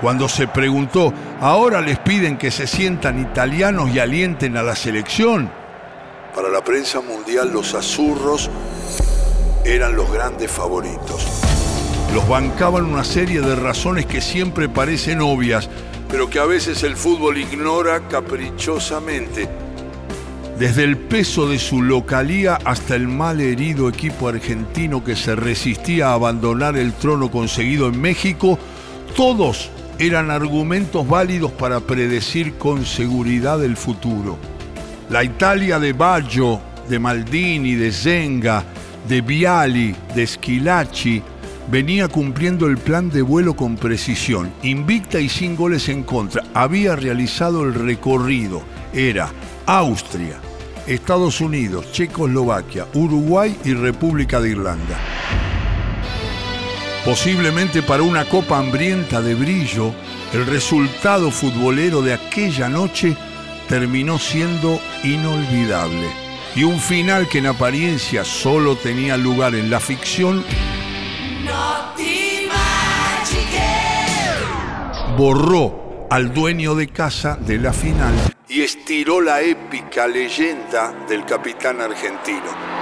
[0.00, 5.63] cuando se preguntó, ¿ahora les piden que se sientan italianos y alienten a la selección?
[6.34, 8.50] Para la prensa mundial los azurros
[9.64, 11.24] eran los grandes favoritos.
[12.12, 15.70] Los bancaban una serie de razones que siempre parecen obvias,
[16.08, 19.48] pero que a veces el fútbol ignora caprichosamente.
[20.58, 26.08] Desde el peso de su localía hasta el mal herido equipo argentino que se resistía
[26.08, 28.58] a abandonar el trono conseguido en México,
[29.16, 29.70] todos
[30.00, 34.36] eran argumentos válidos para predecir con seguridad el futuro.
[35.10, 38.64] La Italia de Baggio, de Maldini, de Zenga,
[39.06, 41.22] de Viali, de Schilacci,
[41.70, 46.42] venía cumpliendo el plan de vuelo con precisión, invicta y sin goles en contra.
[46.54, 48.62] Había realizado el recorrido.
[48.94, 49.30] Era
[49.66, 50.36] Austria,
[50.86, 54.98] Estados Unidos, Checoslovaquia, Uruguay y República de Irlanda.
[57.04, 59.92] Posiblemente para una copa hambrienta de brillo,
[60.32, 63.14] el resultado futbolero de aquella noche
[63.68, 66.08] terminó siendo inolvidable.
[66.54, 70.44] Y un final que en apariencia solo tenía lugar en la ficción
[75.16, 78.12] borró al dueño de casa de la final
[78.48, 82.74] y estiró la épica leyenda del capitán argentino.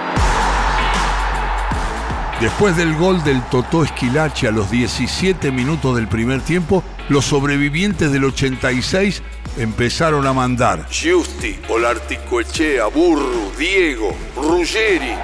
[2.40, 8.12] Después del gol del Totó Esquilache a los 17 minutos del primer tiempo, los sobrevivientes
[8.12, 9.22] del 86
[9.58, 15.14] empezaron a mandar Giusti, Olarticoechea, Burru, Diego, Ruggeri.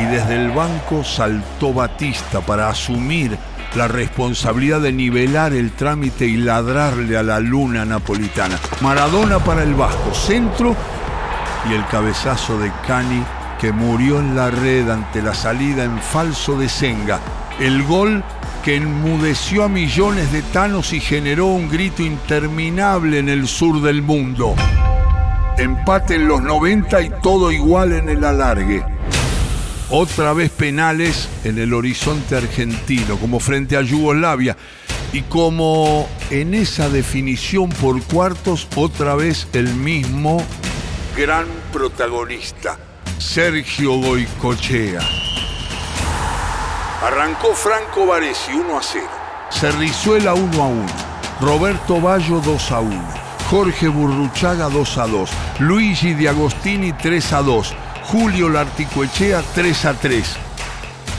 [0.00, 3.38] Y desde el banco saltó Batista para asumir
[3.74, 8.58] la responsabilidad de nivelar el trámite y ladrarle a la luna napolitana.
[8.80, 10.76] Maradona para el Vasco, centro
[11.68, 13.22] y el cabezazo de Cani
[13.60, 17.20] que murió en la red ante la salida en falso de Senga.
[17.60, 18.24] El gol
[18.62, 24.02] que enmudeció a millones de tanos y generó un grito interminable en el sur del
[24.02, 24.54] mundo.
[25.58, 28.84] Empate en los 90 y todo igual en el alargue.
[29.90, 34.56] Otra vez penales en el horizonte argentino, como frente a Yugoslavia.
[35.12, 40.42] Y como en esa definición por cuartos, otra vez el mismo
[41.16, 42.78] gran protagonista,
[43.18, 45.31] Sergio Goicochea.
[47.02, 49.04] Arrancó Franco Varesi 1 a 0,
[49.50, 50.86] Cerrizuela 1 a 1,
[51.40, 53.14] Roberto Ballo 2 a 1,
[53.50, 60.36] Jorge Burruchaga 2 a 2, Luigi Diagostini 3 a 2, Julio Larticoechea 3 a 3,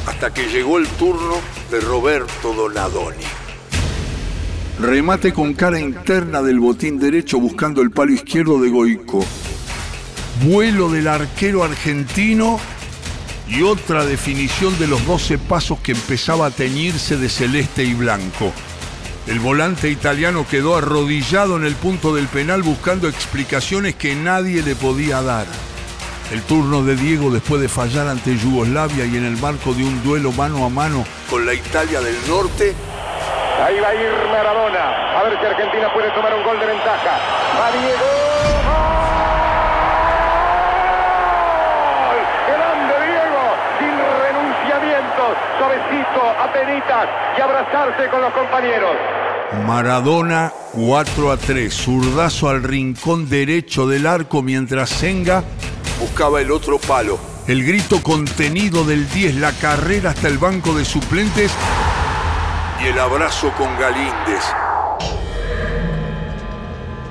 [0.08, 1.36] hasta que llegó el turno
[1.70, 3.26] de Roberto Donadoni.
[4.80, 9.26] Remate con cara interna del botín derecho buscando el palo izquierdo de Goico.
[10.46, 12.58] Vuelo del arquero argentino
[13.48, 18.52] y otra definición de los 12 pasos que empezaba a teñirse de celeste y blanco.
[19.28, 24.76] El volante italiano quedó arrodillado en el punto del penal buscando explicaciones que nadie le
[24.76, 25.48] podía dar.
[26.32, 30.04] El turno de Diego después de fallar ante Yugoslavia y en el marco de un
[30.04, 32.74] duelo mano a mano con la Italia del Norte.
[33.64, 35.20] Ahí va a ir Maradona.
[35.20, 37.20] A ver si Argentina puede tomar un gol de ventaja.
[37.60, 38.23] Va Diego.
[45.58, 48.96] Suavecito, apenitas y abrazarse con los compañeros.
[49.66, 55.44] Maradona 4 a 3, zurdazo al rincón derecho del arco mientras Senga
[56.00, 57.20] buscaba el otro palo.
[57.48, 61.52] El grito contenido del 10, la carrera hasta el banco de suplentes
[62.82, 64.44] y el abrazo con Galíndez.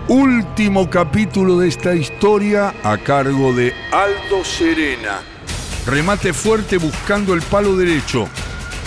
[0.08, 5.31] Último capítulo de esta historia a cargo de Aldo Serena.
[5.86, 8.28] Remate fuerte buscando el palo derecho.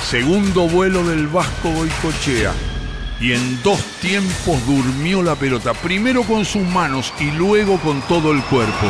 [0.02, 2.52] Segundo vuelo del Vasco Boicochea.
[3.20, 8.32] Y en dos tiempos durmió la pelota, primero con sus manos y luego con todo
[8.32, 8.88] el cuerpo.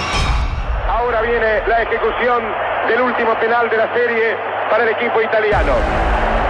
[0.88, 2.43] Ahora viene la ejecución
[2.88, 4.38] del último penal de la serie
[4.70, 5.74] para el equipo italiano.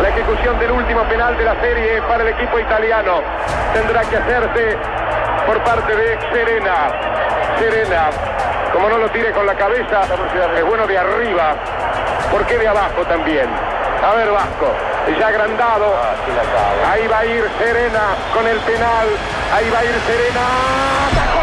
[0.02, 3.22] La ejecución del último penal de la serie para el equipo italiano
[3.74, 4.78] tendrá que hacerse
[5.48, 6.92] por parte de Serena.
[7.60, 8.10] Serena,
[8.76, 10.02] como no lo tire con la cabeza,
[10.54, 11.56] es bueno de arriba.
[12.30, 13.48] ¿Por qué de abajo también?
[14.04, 14.68] A ver, Vasco,
[15.18, 15.96] ya agrandado.
[16.92, 18.02] Ahí va a ir Serena
[18.34, 19.08] con el penal.
[19.54, 21.35] Ahí va a ir Serena.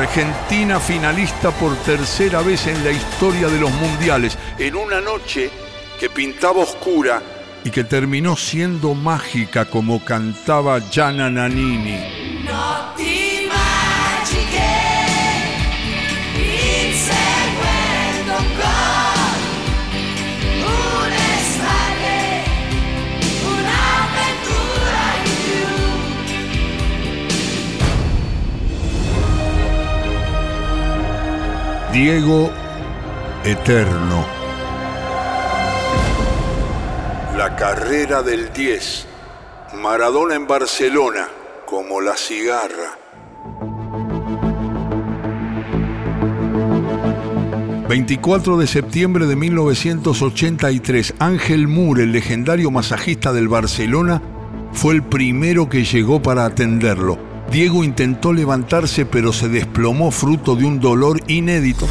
[0.00, 5.50] Argentina finalista por tercera vez en la historia de los mundiales, en una noche
[5.98, 7.20] que pintaba oscura
[7.64, 12.46] y que terminó siendo mágica como cantaba Gianna Nannini.
[31.98, 32.48] Diego
[33.44, 34.24] Eterno.
[37.36, 39.06] La carrera del 10.
[39.82, 41.26] Maradona en Barcelona,
[41.66, 42.96] como la cigarra.
[47.88, 54.22] 24 de septiembre de 1983, Ángel Moore, el legendario masajista del Barcelona,
[54.72, 57.27] fue el primero que llegó para atenderlo.
[57.50, 61.86] Diego intentó levantarse pero se desplomó fruto de un dolor inédito.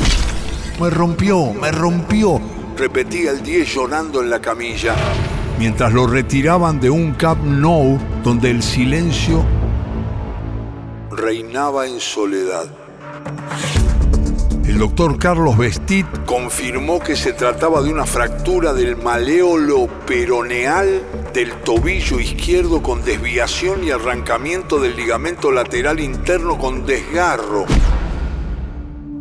[0.80, 2.40] Me rompió, me rompió,
[2.78, 4.96] repetía el 10 llorando en la camilla,
[5.58, 9.44] mientras lo retiraban de un Camp Nou donde el silencio
[11.10, 12.66] reinaba en soledad.
[14.68, 21.02] El doctor Carlos Vestit confirmó que se trataba de una fractura del maleolo peroneal
[21.38, 27.66] del tobillo izquierdo con desviación y arrancamiento del ligamento lateral interno con desgarro.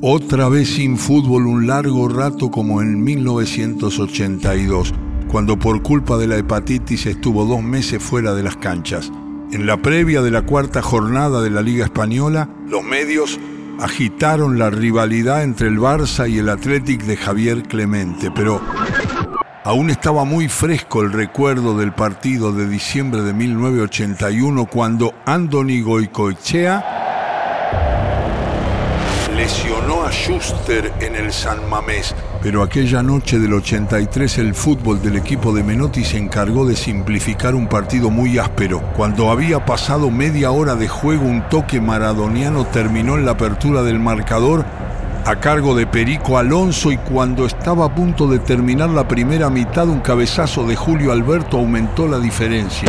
[0.00, 4.94] Otra vez sin fútbol un largo rato como en 1982,
[5.28, 9.12] cuando por culpa de la hepatitis estuvo dos meses fuera de las canchas.
[9.52, 13.38] En la previa de la cuarta jornada de la Liga Española, los medios
[13.78, 18.62] agitaron la rivalidad entre el Barça y el Athletic de Javier Clemente, pero
[19.66, 26.84] aún estaba muy fresco el recuerdo del partido de diciembre de 1981 cuando Andoni Goicoechea
[29.36, 35.16] lesionó a Schuster en el San Mamés, pero aquella noche del 83 el fútbol del
[35.16, 38.80] equipo de Menotti se encargó de simplificar un partido muy áspero.
[38.96, 43.98] Cuando había pasado media hora de juego un toque maradoniano terminó en la apertura del
[43.98, 44.64] marcador
[45.26, 49.88] a cargo de Perico Alonso y cuando estaba a punto de terminar la primera mitad
[49.88, 52.88] un cabezazo de Julio Alberto aumentó la diferencia.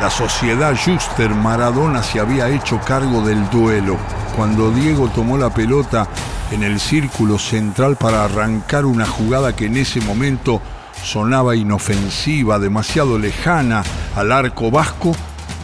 [0.00, 3.96] La sociedad Juster Maradona se había hecho cargo del duelo.
[4.36, 6.06] Cuando Diego tomó la pelota
[6.52, 10.62] en el círculo central para arrancar una jugada que en ese momento
[11.02, 13.82] sonaba inofensiva, demasiado lejana
[14.14, 15.16] al arco vasco,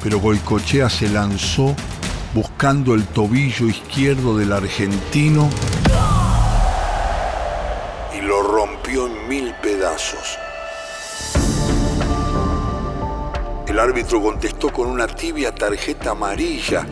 [0.02, 1.76] pero Goicochea se lanzó
[2.36, 5.48] buscando el tobillo izquierdo del argentino
[8.14, 10.36] y lo rompió en mil pedazos.
[13.66, 16.86] El árbitro contestó con una tibia tarjeta amarilla.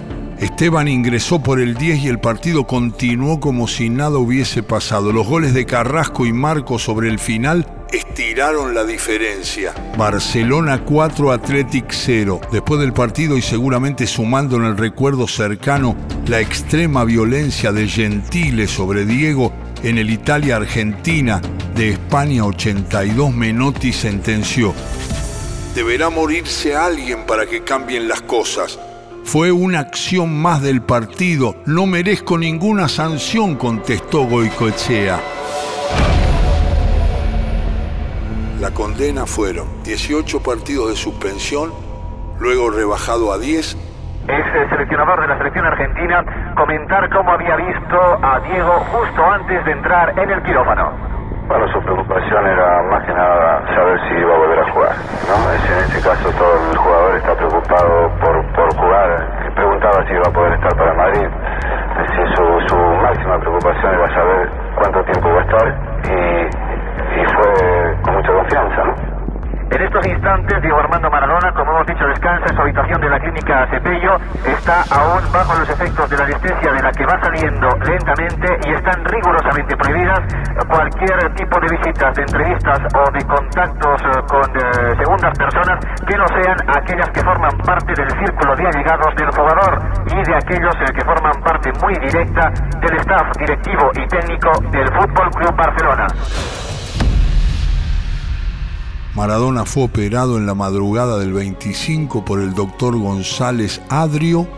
[0.45, 5.11] Esteban ingresó por el 10 y el partido continuó como si nada hubiese pasado.
[5.11, 9.72] Los goles de Carrasco y Marco sobre el final estiraron la diferencia.
[9.97, 12.42] Barcelona 4, Athletic 0.
[12.53, 18.68] Después del partido y seguramente sumando en el recuerdo cercano la extrema violencia de Gentile
[18.68, 19.51] sobre Diego
[19.82, 21.40] en el Italia-Argentina
[21.74, 24.74] de España 82, Menotti sentenció
[25.74, 28.78] deberá morirse alguien para que cambien las cosas.
[29.25, 31.57] Fue una acción más del partido.
[31.66, 35.18] No merezco ninguna sanción, contestó Goicoechea.
[38.61, 41.72] La condena fueron 18 partidos de suspensión,
[42.39, 43.59] luego rebajado a 10.
[43.66, 43.77] Es
[44.29, 49.72] el seleccionador de la selección argentina comentar cómo había visto a Diego justo antes de
[49.72, 51.14] entrar en el quirófano.
[51.47, 54.92] Bueno, su preocupación era más que nada saber si iba a volver a jugar.
[55.28, 55.53] ¿no?
[55.53, 59.28] en este caso todo el jugador está preocupado por, por jugar.
[59.55, 61.28] Preguntaba si iba a poder estar para Madrid.
[62.01, 65.74] Es decir, su, su máxima preocupación era saber cuánto tiempo va a estar
[66.05, 68.84] y, y fue con mucha confianza.
[68.84, 69.14] ¿no?
[69.71, 73.19] En estos instantes, Diego Armando Maradona, como hemos dicho, descansa en su habitación de la
[73.19, 74.17] clínica Cepello.
[74.45, 78.73] Está aún bajo los efectos de la anestesia de la que va saliendo lentamente y
[78.73, 80.21] están rigurosamente prohibidas
[80.69, 86.17] cualquier tipo de visitas, de entrevistas o de contactos eh, con eh, segundas personas que
[86.17, 90.75] no sean aquellas que forman parte del círculo de allegados del jugador y de aquellos
[90.81, 92.51] eh, que forman parte muy directa
[92.81, 96.07] del staff directivo y técnico del Fútbol Club Barcelona.
[99.15, 104.49] Maradona fue operado en la madrugada del 25 por el doctor González Adrio.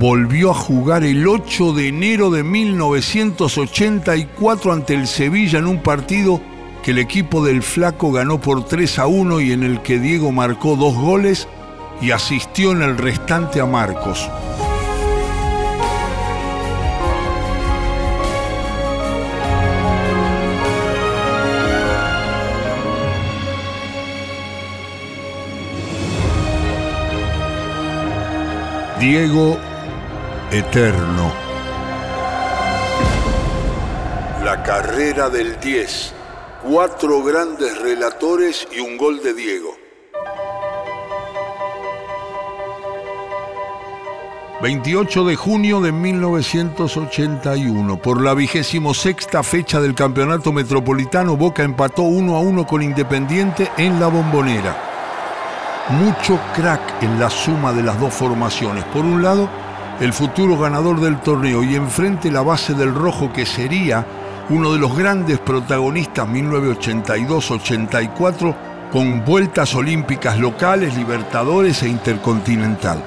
[0.00, 6.40] Volvió a jugar el 8 de enero de 1984 ante el Sevilla en un partido
[6.82, 10.32] que el equipo del Flaco ganó por 3 a 1 y en el que Diego
[10.32, 11.46] marcó dos goles
[12.00, 14.30] y asistió en el restante a Marcos.
[29.02, 29.58] Diego
[30.52, 31.32] Eterno.
[34.44, 36.14] La carrera del 10.
[36.62, 39.76] Cuatro grandes relatores y un gol de Diego.
[44.62, 48.00] 28 de junio de 1981.
[48.00, 53.68] Por la vigésimo sexta fecha del Campeonato Metropolitano, Boca empató 1 a 1 con Independiente
[53.78, 54.91] en la Bombonera.
[55.90, 58.84] Mucho crack en la suma de las dos formaciones.
[58.84, 59.48] Por un lado,
[60.00, 64.06] el futuro ganador del torneo y enfrente la base del rojo que sería
[64.48, 68.54] uno de los grandes protagonistas 1982-84
[68.90, 73.02] con vueltas olímpicas locales, libertadores e intercontinental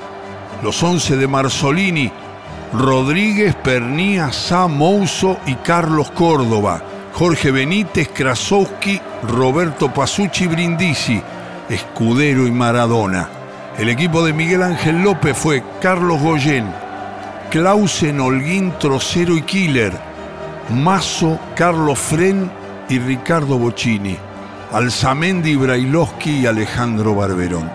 [0.66, 2.12] los 11 de Marzolini,
[2.74, 6.82] Rodríguez, Pernía, Sá, Mouso y Carlos Córdoba,
[7.14, 11.22] Jorge Benítez, Krasowski, Roberto Pasucci Brindisi,
[11.70, 13.30] Escudero y Maradona.
[13.78, 16.72] El equipo de Miguel Ángel López fue Carlos Goyen,
[17.50, 19.92] Clausen, Holguín, Trocero y Killer,
[20.70, 22.52] Mazo, Carlos Fren
[22.88, 24.18] y Ricardo Bocini,
[24.72, 27.70] Alzamendi, Brailovsky y Alejandro Barberón.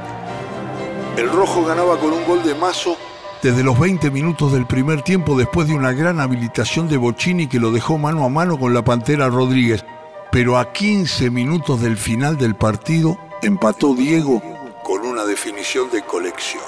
[1.17, 2.97] El rojo ganaba con un gol de Mazo
[3.43, 7.59] desde los 20 minutos del primer tiempo después de una gran habilitación de Bocini que
[7.59, 9.85] lo dejó mano a mano con la Pantera Rodríguez.
[10.31, 14.43] Pero a 15 minutos del final del partido empató Diego
[14.83, 16.63] con una definición de colección.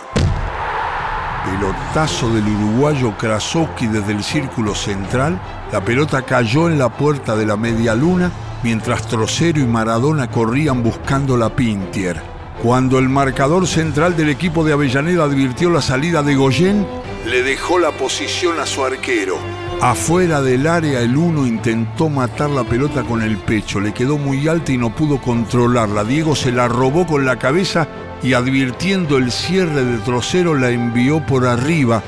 [1.45, 5.41] Pelotazo del uruguayo Krasowski desde el círculo central,
[5.73, 8.31] la pelota cayó en la puerta de la media luna
[8.63, 12.23] mientras Trocero y Maradona corrían buscando la Pintier.
[12.63, 16.87] Cuando el marcador central del equipo de Avellaneda advirtió la salida de Goyen,
[17.27, 19.37] le dejó la posición a su arquero.
[19.83, 24.47] Afuera del área el uno intentó matar la pelota con el pecho, le quedó muy
[24.47, 26.05] alta y no pudo controlarla.
[26.05, 27.89] Diego se la robó con la cabeza
[28.23, 32.01] y advirtiendo el cierre de trocero la envió por arriba,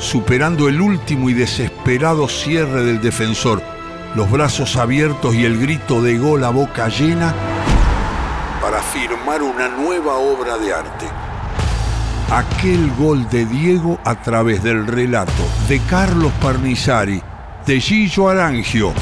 [0.00, 3.62] superando el último y desesperado cierre del defensor.
[4.16, 7.32] Los brazos abiertos y el grito de gol a boca llena
[8.60, 11.29] para firmar una nueva obra de arte.
[12.32, 17.20] Aquel gol de Diego a través del relato de Carlos Parnizari,
[17.66, 18.92] de Gillo Arangio,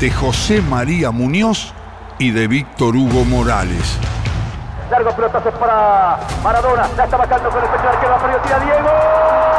[0.00, 1.72] de José María Muñoz
[2.18, 3.96] y de Víctor Hugo Morales.
[4.90, 9.53] Largo pelotazo para Maradona, la está bajando con el pecho arquero, la tira Diego.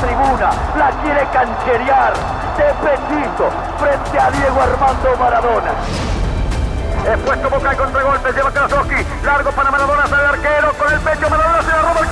[0.00, 2.12] Tribuna, la quiere cancherear
[2.56, 5.72] de pechito frente a Diego Armando Maradona.
[7.06, 11.62] Expuesto Boca con golpe, lleva Krasowski, largo para Maradona, sale arquero, con el pecho Maradona
[11.62, 12.08] se la roba el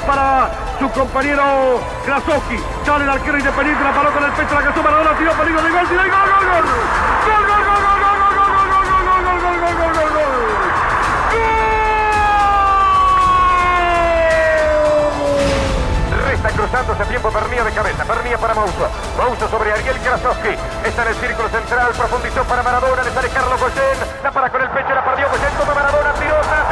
[0.00, 2.58] para su compañero Krasowski.
[2.84, 5.70] Sale el arquero independiente, la paró con el pecho, la suma Maradona, tiró peligro de
[5.70, 6.64] gol, tiró gol, gol, gol.
[7.24, 8.24] Gol, gol, gol, gol, gol,
[17.08, 18.04] tiempo Pernía de cabeza.
[18.04, 18.88] Pernía para Mouso.
[19.16, 20.56] Mouso sobre Ariel Krasowski.
[20.84, 21.92] Está en el círculo central.
[21.96, 23.02] Profundizó para Maradona.
[23.02, 23.98] Le sale Carlos Goyen.
[24.22, 24.94] La para con el pecho.
[24.94, 25.52] La perdió Goyen.
[25.58, 26.12] Toma Maradona.
[26.14, 26.63] Tiró.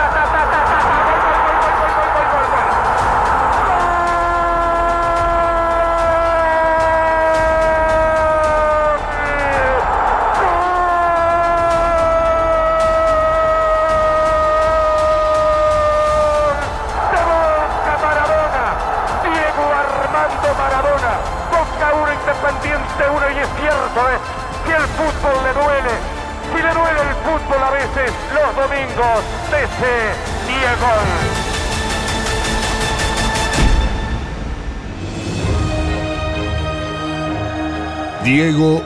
[38.24, 38.82] Diego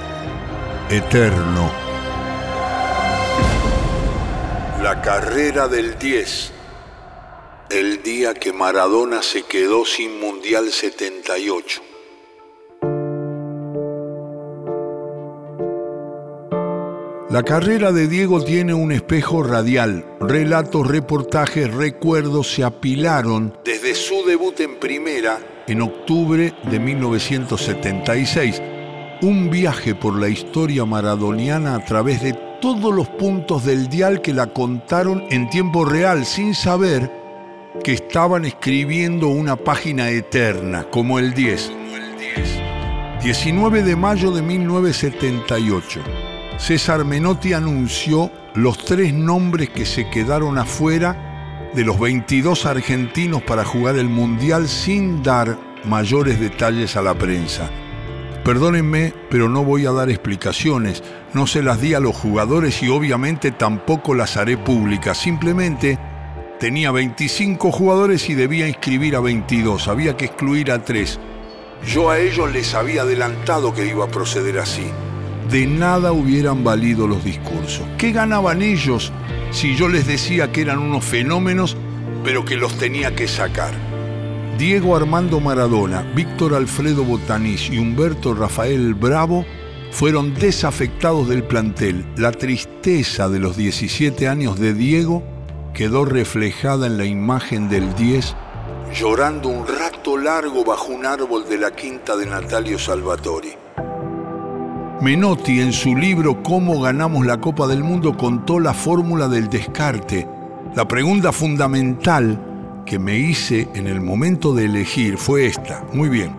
[0.89, 1.71] Eterno.
[4.83, 6.53] La carrera del 10.
[7.69, 11.86] El día que Maradona se quedó sin Mundial 78.
[17.29, 20.05] La carrera de Diego tiene un espejo radial.
[20.21, 28.63] Relatos, reportajes, recuerdos se apilaron desde su debut en primera en octubre de 1976
[29.23, 34.33] un viaje por la historia maradoniana a través de todos los puntos del dial que
[34.33, 37.11] la contaron en tiempo real, sin saber
[37.83, 41.73] que estaban escribiendo una página eterna, como el 10.
[43.21, 46.26] 19 de mayo de 1978.
[46.59, 53.65] César Menotti anunció los tres nombres que se quedaron afuera de los 22 argentinos para
[53.65, 57.71] jugar el Mundial sin dar mayores detalles a la prensa.
[58.43, 61.03] Perdónenme, pero no voy a dar explicaciones,
[61.35, 65.99] no se las di a los jugadores y obviamente tampoco las haré públicas, simplemente
[66.59, 71.21] tenía 25 jugadores y debía inscribir a 22, había que excluir a 3.
[71.87, 74.87] Yo a ellos les había adelantado que iba a proceder así.
[75.51, 77.87] De nada hubieran valido los discursos.
[77.99, 79.13] ¿Qué ganaban ellos
[79.51, 81.77] si yo les decía que eran unos fenómenos,
[82.25, 83.73] pero que los tenía que sacar?
[84.59, 89.45] Diego Armando Maradona, Víctor Alfredo Botanís y Humberto Rafael Bravo
[89.93, 92.05] fueron desafectados del plantel.
[92.17, 95.23] La tristeza de los 17 años de Diego
[95.75, 98.35] quedó reflejada en la imagen del 10
[98.95, 103.66] llorando un rato largo bajo un árbol de la quinta de Natalio Salvatori.
[105.01, 110.27] Menotti en su libro Cómo ganamos la Copa del Mundo contó la fórmula del descarte.
[110.75, 115.85] La pregunta fundamental que me hice en el momento de elegir fue esta.
[115.93, 116.35] Muy bien.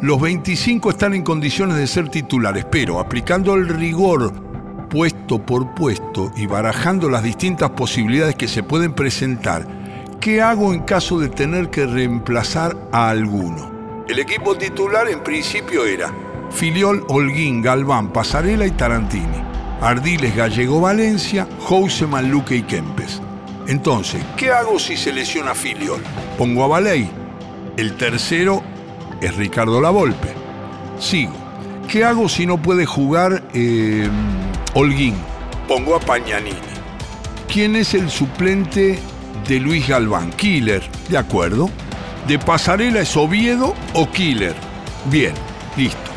[0.00, 4.32] Los 25 están en condiciones de ser titulares, pero aplicando el rigor
[4.90, 9.64] puesto por puesto y barajando las distintas posibilidades que se pueden presentar,
[10.20, 13.70] ¿qué hago en caso de tener que reemplazar a alguno?
[14.08, 16.12] El equipo titular en principio era
[16.54, 19.42] Filiol, Holguín, Galván, Pasarela y Tarantini.
[19.80, 23.20] Ardiles, Gallego, Valencia, Houseman, Luque y Kempes.
[23.66, 26.02] Entonces, ¿qué hago si se lesiona Filiol?
[26.38, 27.08] Pongo a Valey.
[27.76, 28.62] El tercero
[29.20, 30.28] es Ricardo Lavolpe.
[30.98, 31.32] Sigo.
[31.88, 34.08] ¿Qué hago si no puede jugar eh,
[34.74, 35.16] Holguín?
[35.66, 36.56] Pongo a Pañanini.
[37.48, 38.98] ¿Quién es el suplente
[39.48, 40.30] de Luis Galván.
[40.32, 41.70] Killer, de acuerdo.
[42.26, 44.54] De Pasarela es Oviedo o Killer.
[45.06, 45.34] Bien,
[45.76, 46.11] listo.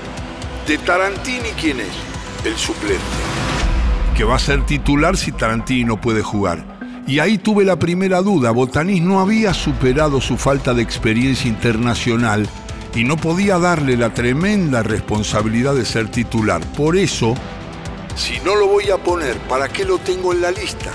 [0.68, 1.93] De Tarantini, ¿quién es?
[2.43, 3.03] El suplente.
[4.18, 6.66] Que va a ser titular si Tarantini no puede jugar.
[7.05, 8.49] Y ahí tuve la primera duda.
[8.49, 12.49] Botanís no había superado su falta de experiencia internacional
[12.95, 16.66] y no podía darle la tremenda responsabilidad de ser titular.
[16.76, 17.36] Por eso,
[18.16, 20.89] si no lo voy a poner, ¿para qué lo tengo en la lista?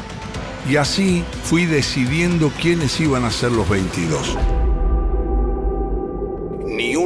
[0.69, 4.37] Y así fui decidiendo quiénes iban a ser los 22.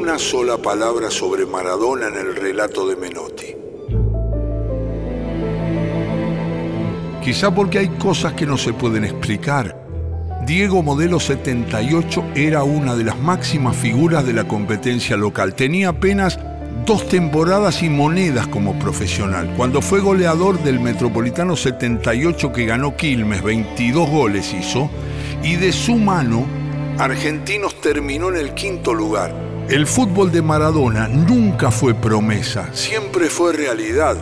[0.04, 3.56] Una sola palabra sobre Maradona en el relato de Menotti.
[7.22, 9.74] Quizá porque hay cosas que no se pueden explicar.
[10.44, 15.54] Diego Modelo 78 era una de las máximas figuras de la competencia local.
[15.54, 16.38] Tenía apenas
[16.84, 19.54] dos temporadas y monedas como profesional.
[19.56, 24.90] Cuando fue goleador del Metropolitano 78 que ganó Quilmes, 22 goles hizo,
[25.42, 26.44] y de su mano,
[26.98, 29.43] Argentinos terminó en el quinto lugar.
[29.68, 34.14] El fútbol de Maradona nunca fue promesa, siempre fue realidad.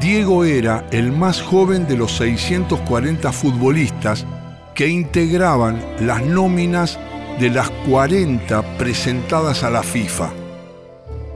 [0.00, 4.26] Diego era el más joven de los 640 futbolistas
[4.74, 6.98] que integraban las nóminas
[7.38, 10.30] de las 40 presentadas a la FIFA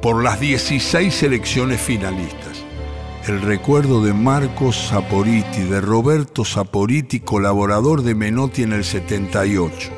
[0.02, 2.64] por las 16 selecciones finalistas.
[3.28, 9.90] El recuerdo de Marcos Saporiti, de Roberto Saporiti, colaborador de Menotti en el 78.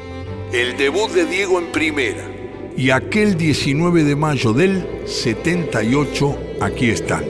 [0.53, 2.38] El debut de Diego en primera.
[2.79, 7.24] Y aquel 19 de mayo del 78, aquí están.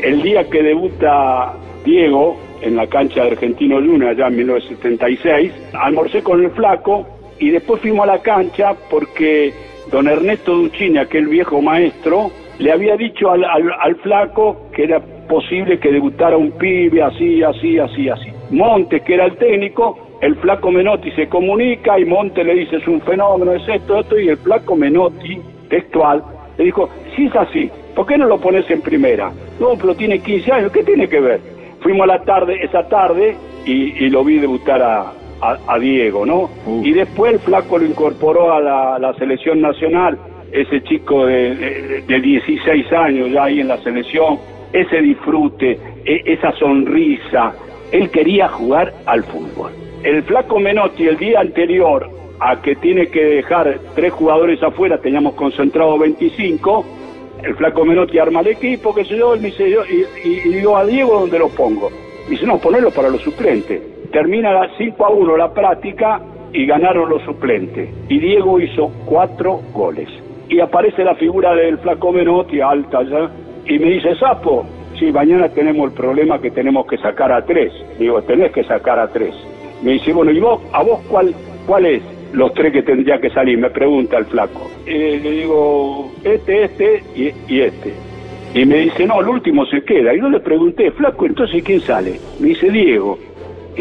[0.00, 6.22] El día que debuta Diego en la cancha de Argentino Luna, ya en 1976, almorcé
[6.22, 7.04] con el flaco
[7.40, 9.52] y después fuimos a la cancha porque
[9.90, 12.30] don Ernesto Duchini, aquel viejo maestro,
[12.60, 17.76] le había dicho al, al, flaco que era posible que debutara un pibe así, así,
[17.76, 18.30] así, así.
[18.52, 22.88] Montes, que era el técnico, el flaco Menotti se comunica y Montes le dice es
[22.88, 26.22] un fenómeno, es esto, esto, y el flaco Menotti, textual,
[26.56, 29.30] le dijo, si es así, ¿por qué no lo pones en primera?
[29.60, 31.40] No, pero tiene 15 años, ¿qué tiene que ver?
[31.80, 36.50] Fuimos a la tarde, esa tarde, y, y lo vi debutar a, a, Diego, ¿no?
[36.82, 40.18] Y después el flaco lo incorporó a la, selección nacional,
[40.50, 44.38] ese chico de, de, 16 años ya ahí en la selección,
[44.72, 47.52] ese disfrute, e, esa sonrisa,
[47.92, 49.87] él quería jugar al fútbol.
[50.02, 52.08] El flaco Menotti el día anterior
[52.40, 56.84] a que tiene que dejar tres jugadores afuera, teníamos concentrado 25,
[57.42, 60.84] el flaco Menotti arma el equipo, que se yo, él dice, y, y, digo a
[60.84, 61.90] Diego, ¿dónde lo pongo?
[62.28, 66.20] dice, no, ponerlo para los suplentes termina la 5 a 1 la práctica
[66.52, 67.90] y ganaron los suplentes.
[68.08, 70.08] Y Diego hizo cuatro goles.
[70.48, 73.30] Y aparece la figura del flaco Menotti, alta ya,
[73.66, 74.64] y me dice, Sapo,
[74.98, 77.72] sí, mañana tenemos el problema que tenemos que sacar a tres.
[77.98, 79.34] Digo, tenés que sacar a tres.
[79.82, 81.34] Me dice, bueno, ¿y vos, a vos cuál,
[81.66, 82.02] cuál es?
[82.32, 84.70] los tres que tendría que salir, me pregunta el flaco.
[84.86, 87.94] Eh, le digo, este, este y, este.
[88.54, 90.14] Y me dice, no, el último se queda.
[90.14, 92.18] Y yo le pregunté, flaco, entonces ¿quién sale?
[92.40, 93.18] Me dice, Diego.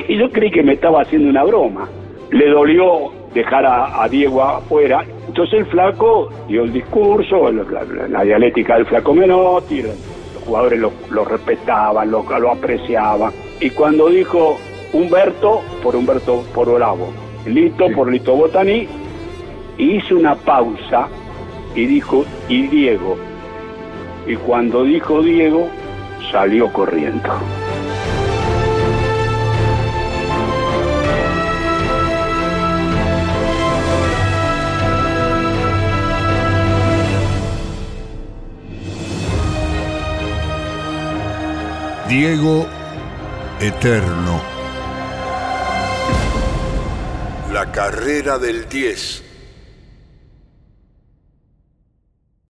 [0.07, 1.89] Y yo creí que me estaba haciendo una broma.
[2.31, 5.03] Le dolió dejar a, Diego afuera.
[5.27, 9.95] Entonces el flaco dio el discurso, la, dialéctica del flaco Menotti, los
[10.45, 13.31] jugadores lo, lo respetaban, lo, lo apreciaban.
[13.59, 14.57] Y cuando dijo
[14.93, 17.09] Humberto, por Humberto por Bravo,
[17.45, 18.87] Lito por Lito Botaní,
[19.77, 21.07] hizo una pausa
[21.75, 23.17] y dijo, y Diego.
[24.25, 25.69] Y cuando dijo Diego,
[26.31, 27.29] salió corriendo.
[42.07, 42.65] Diego
[43.59, 44.56] Eterno.
[47.57, 49.26] La carrera del 10.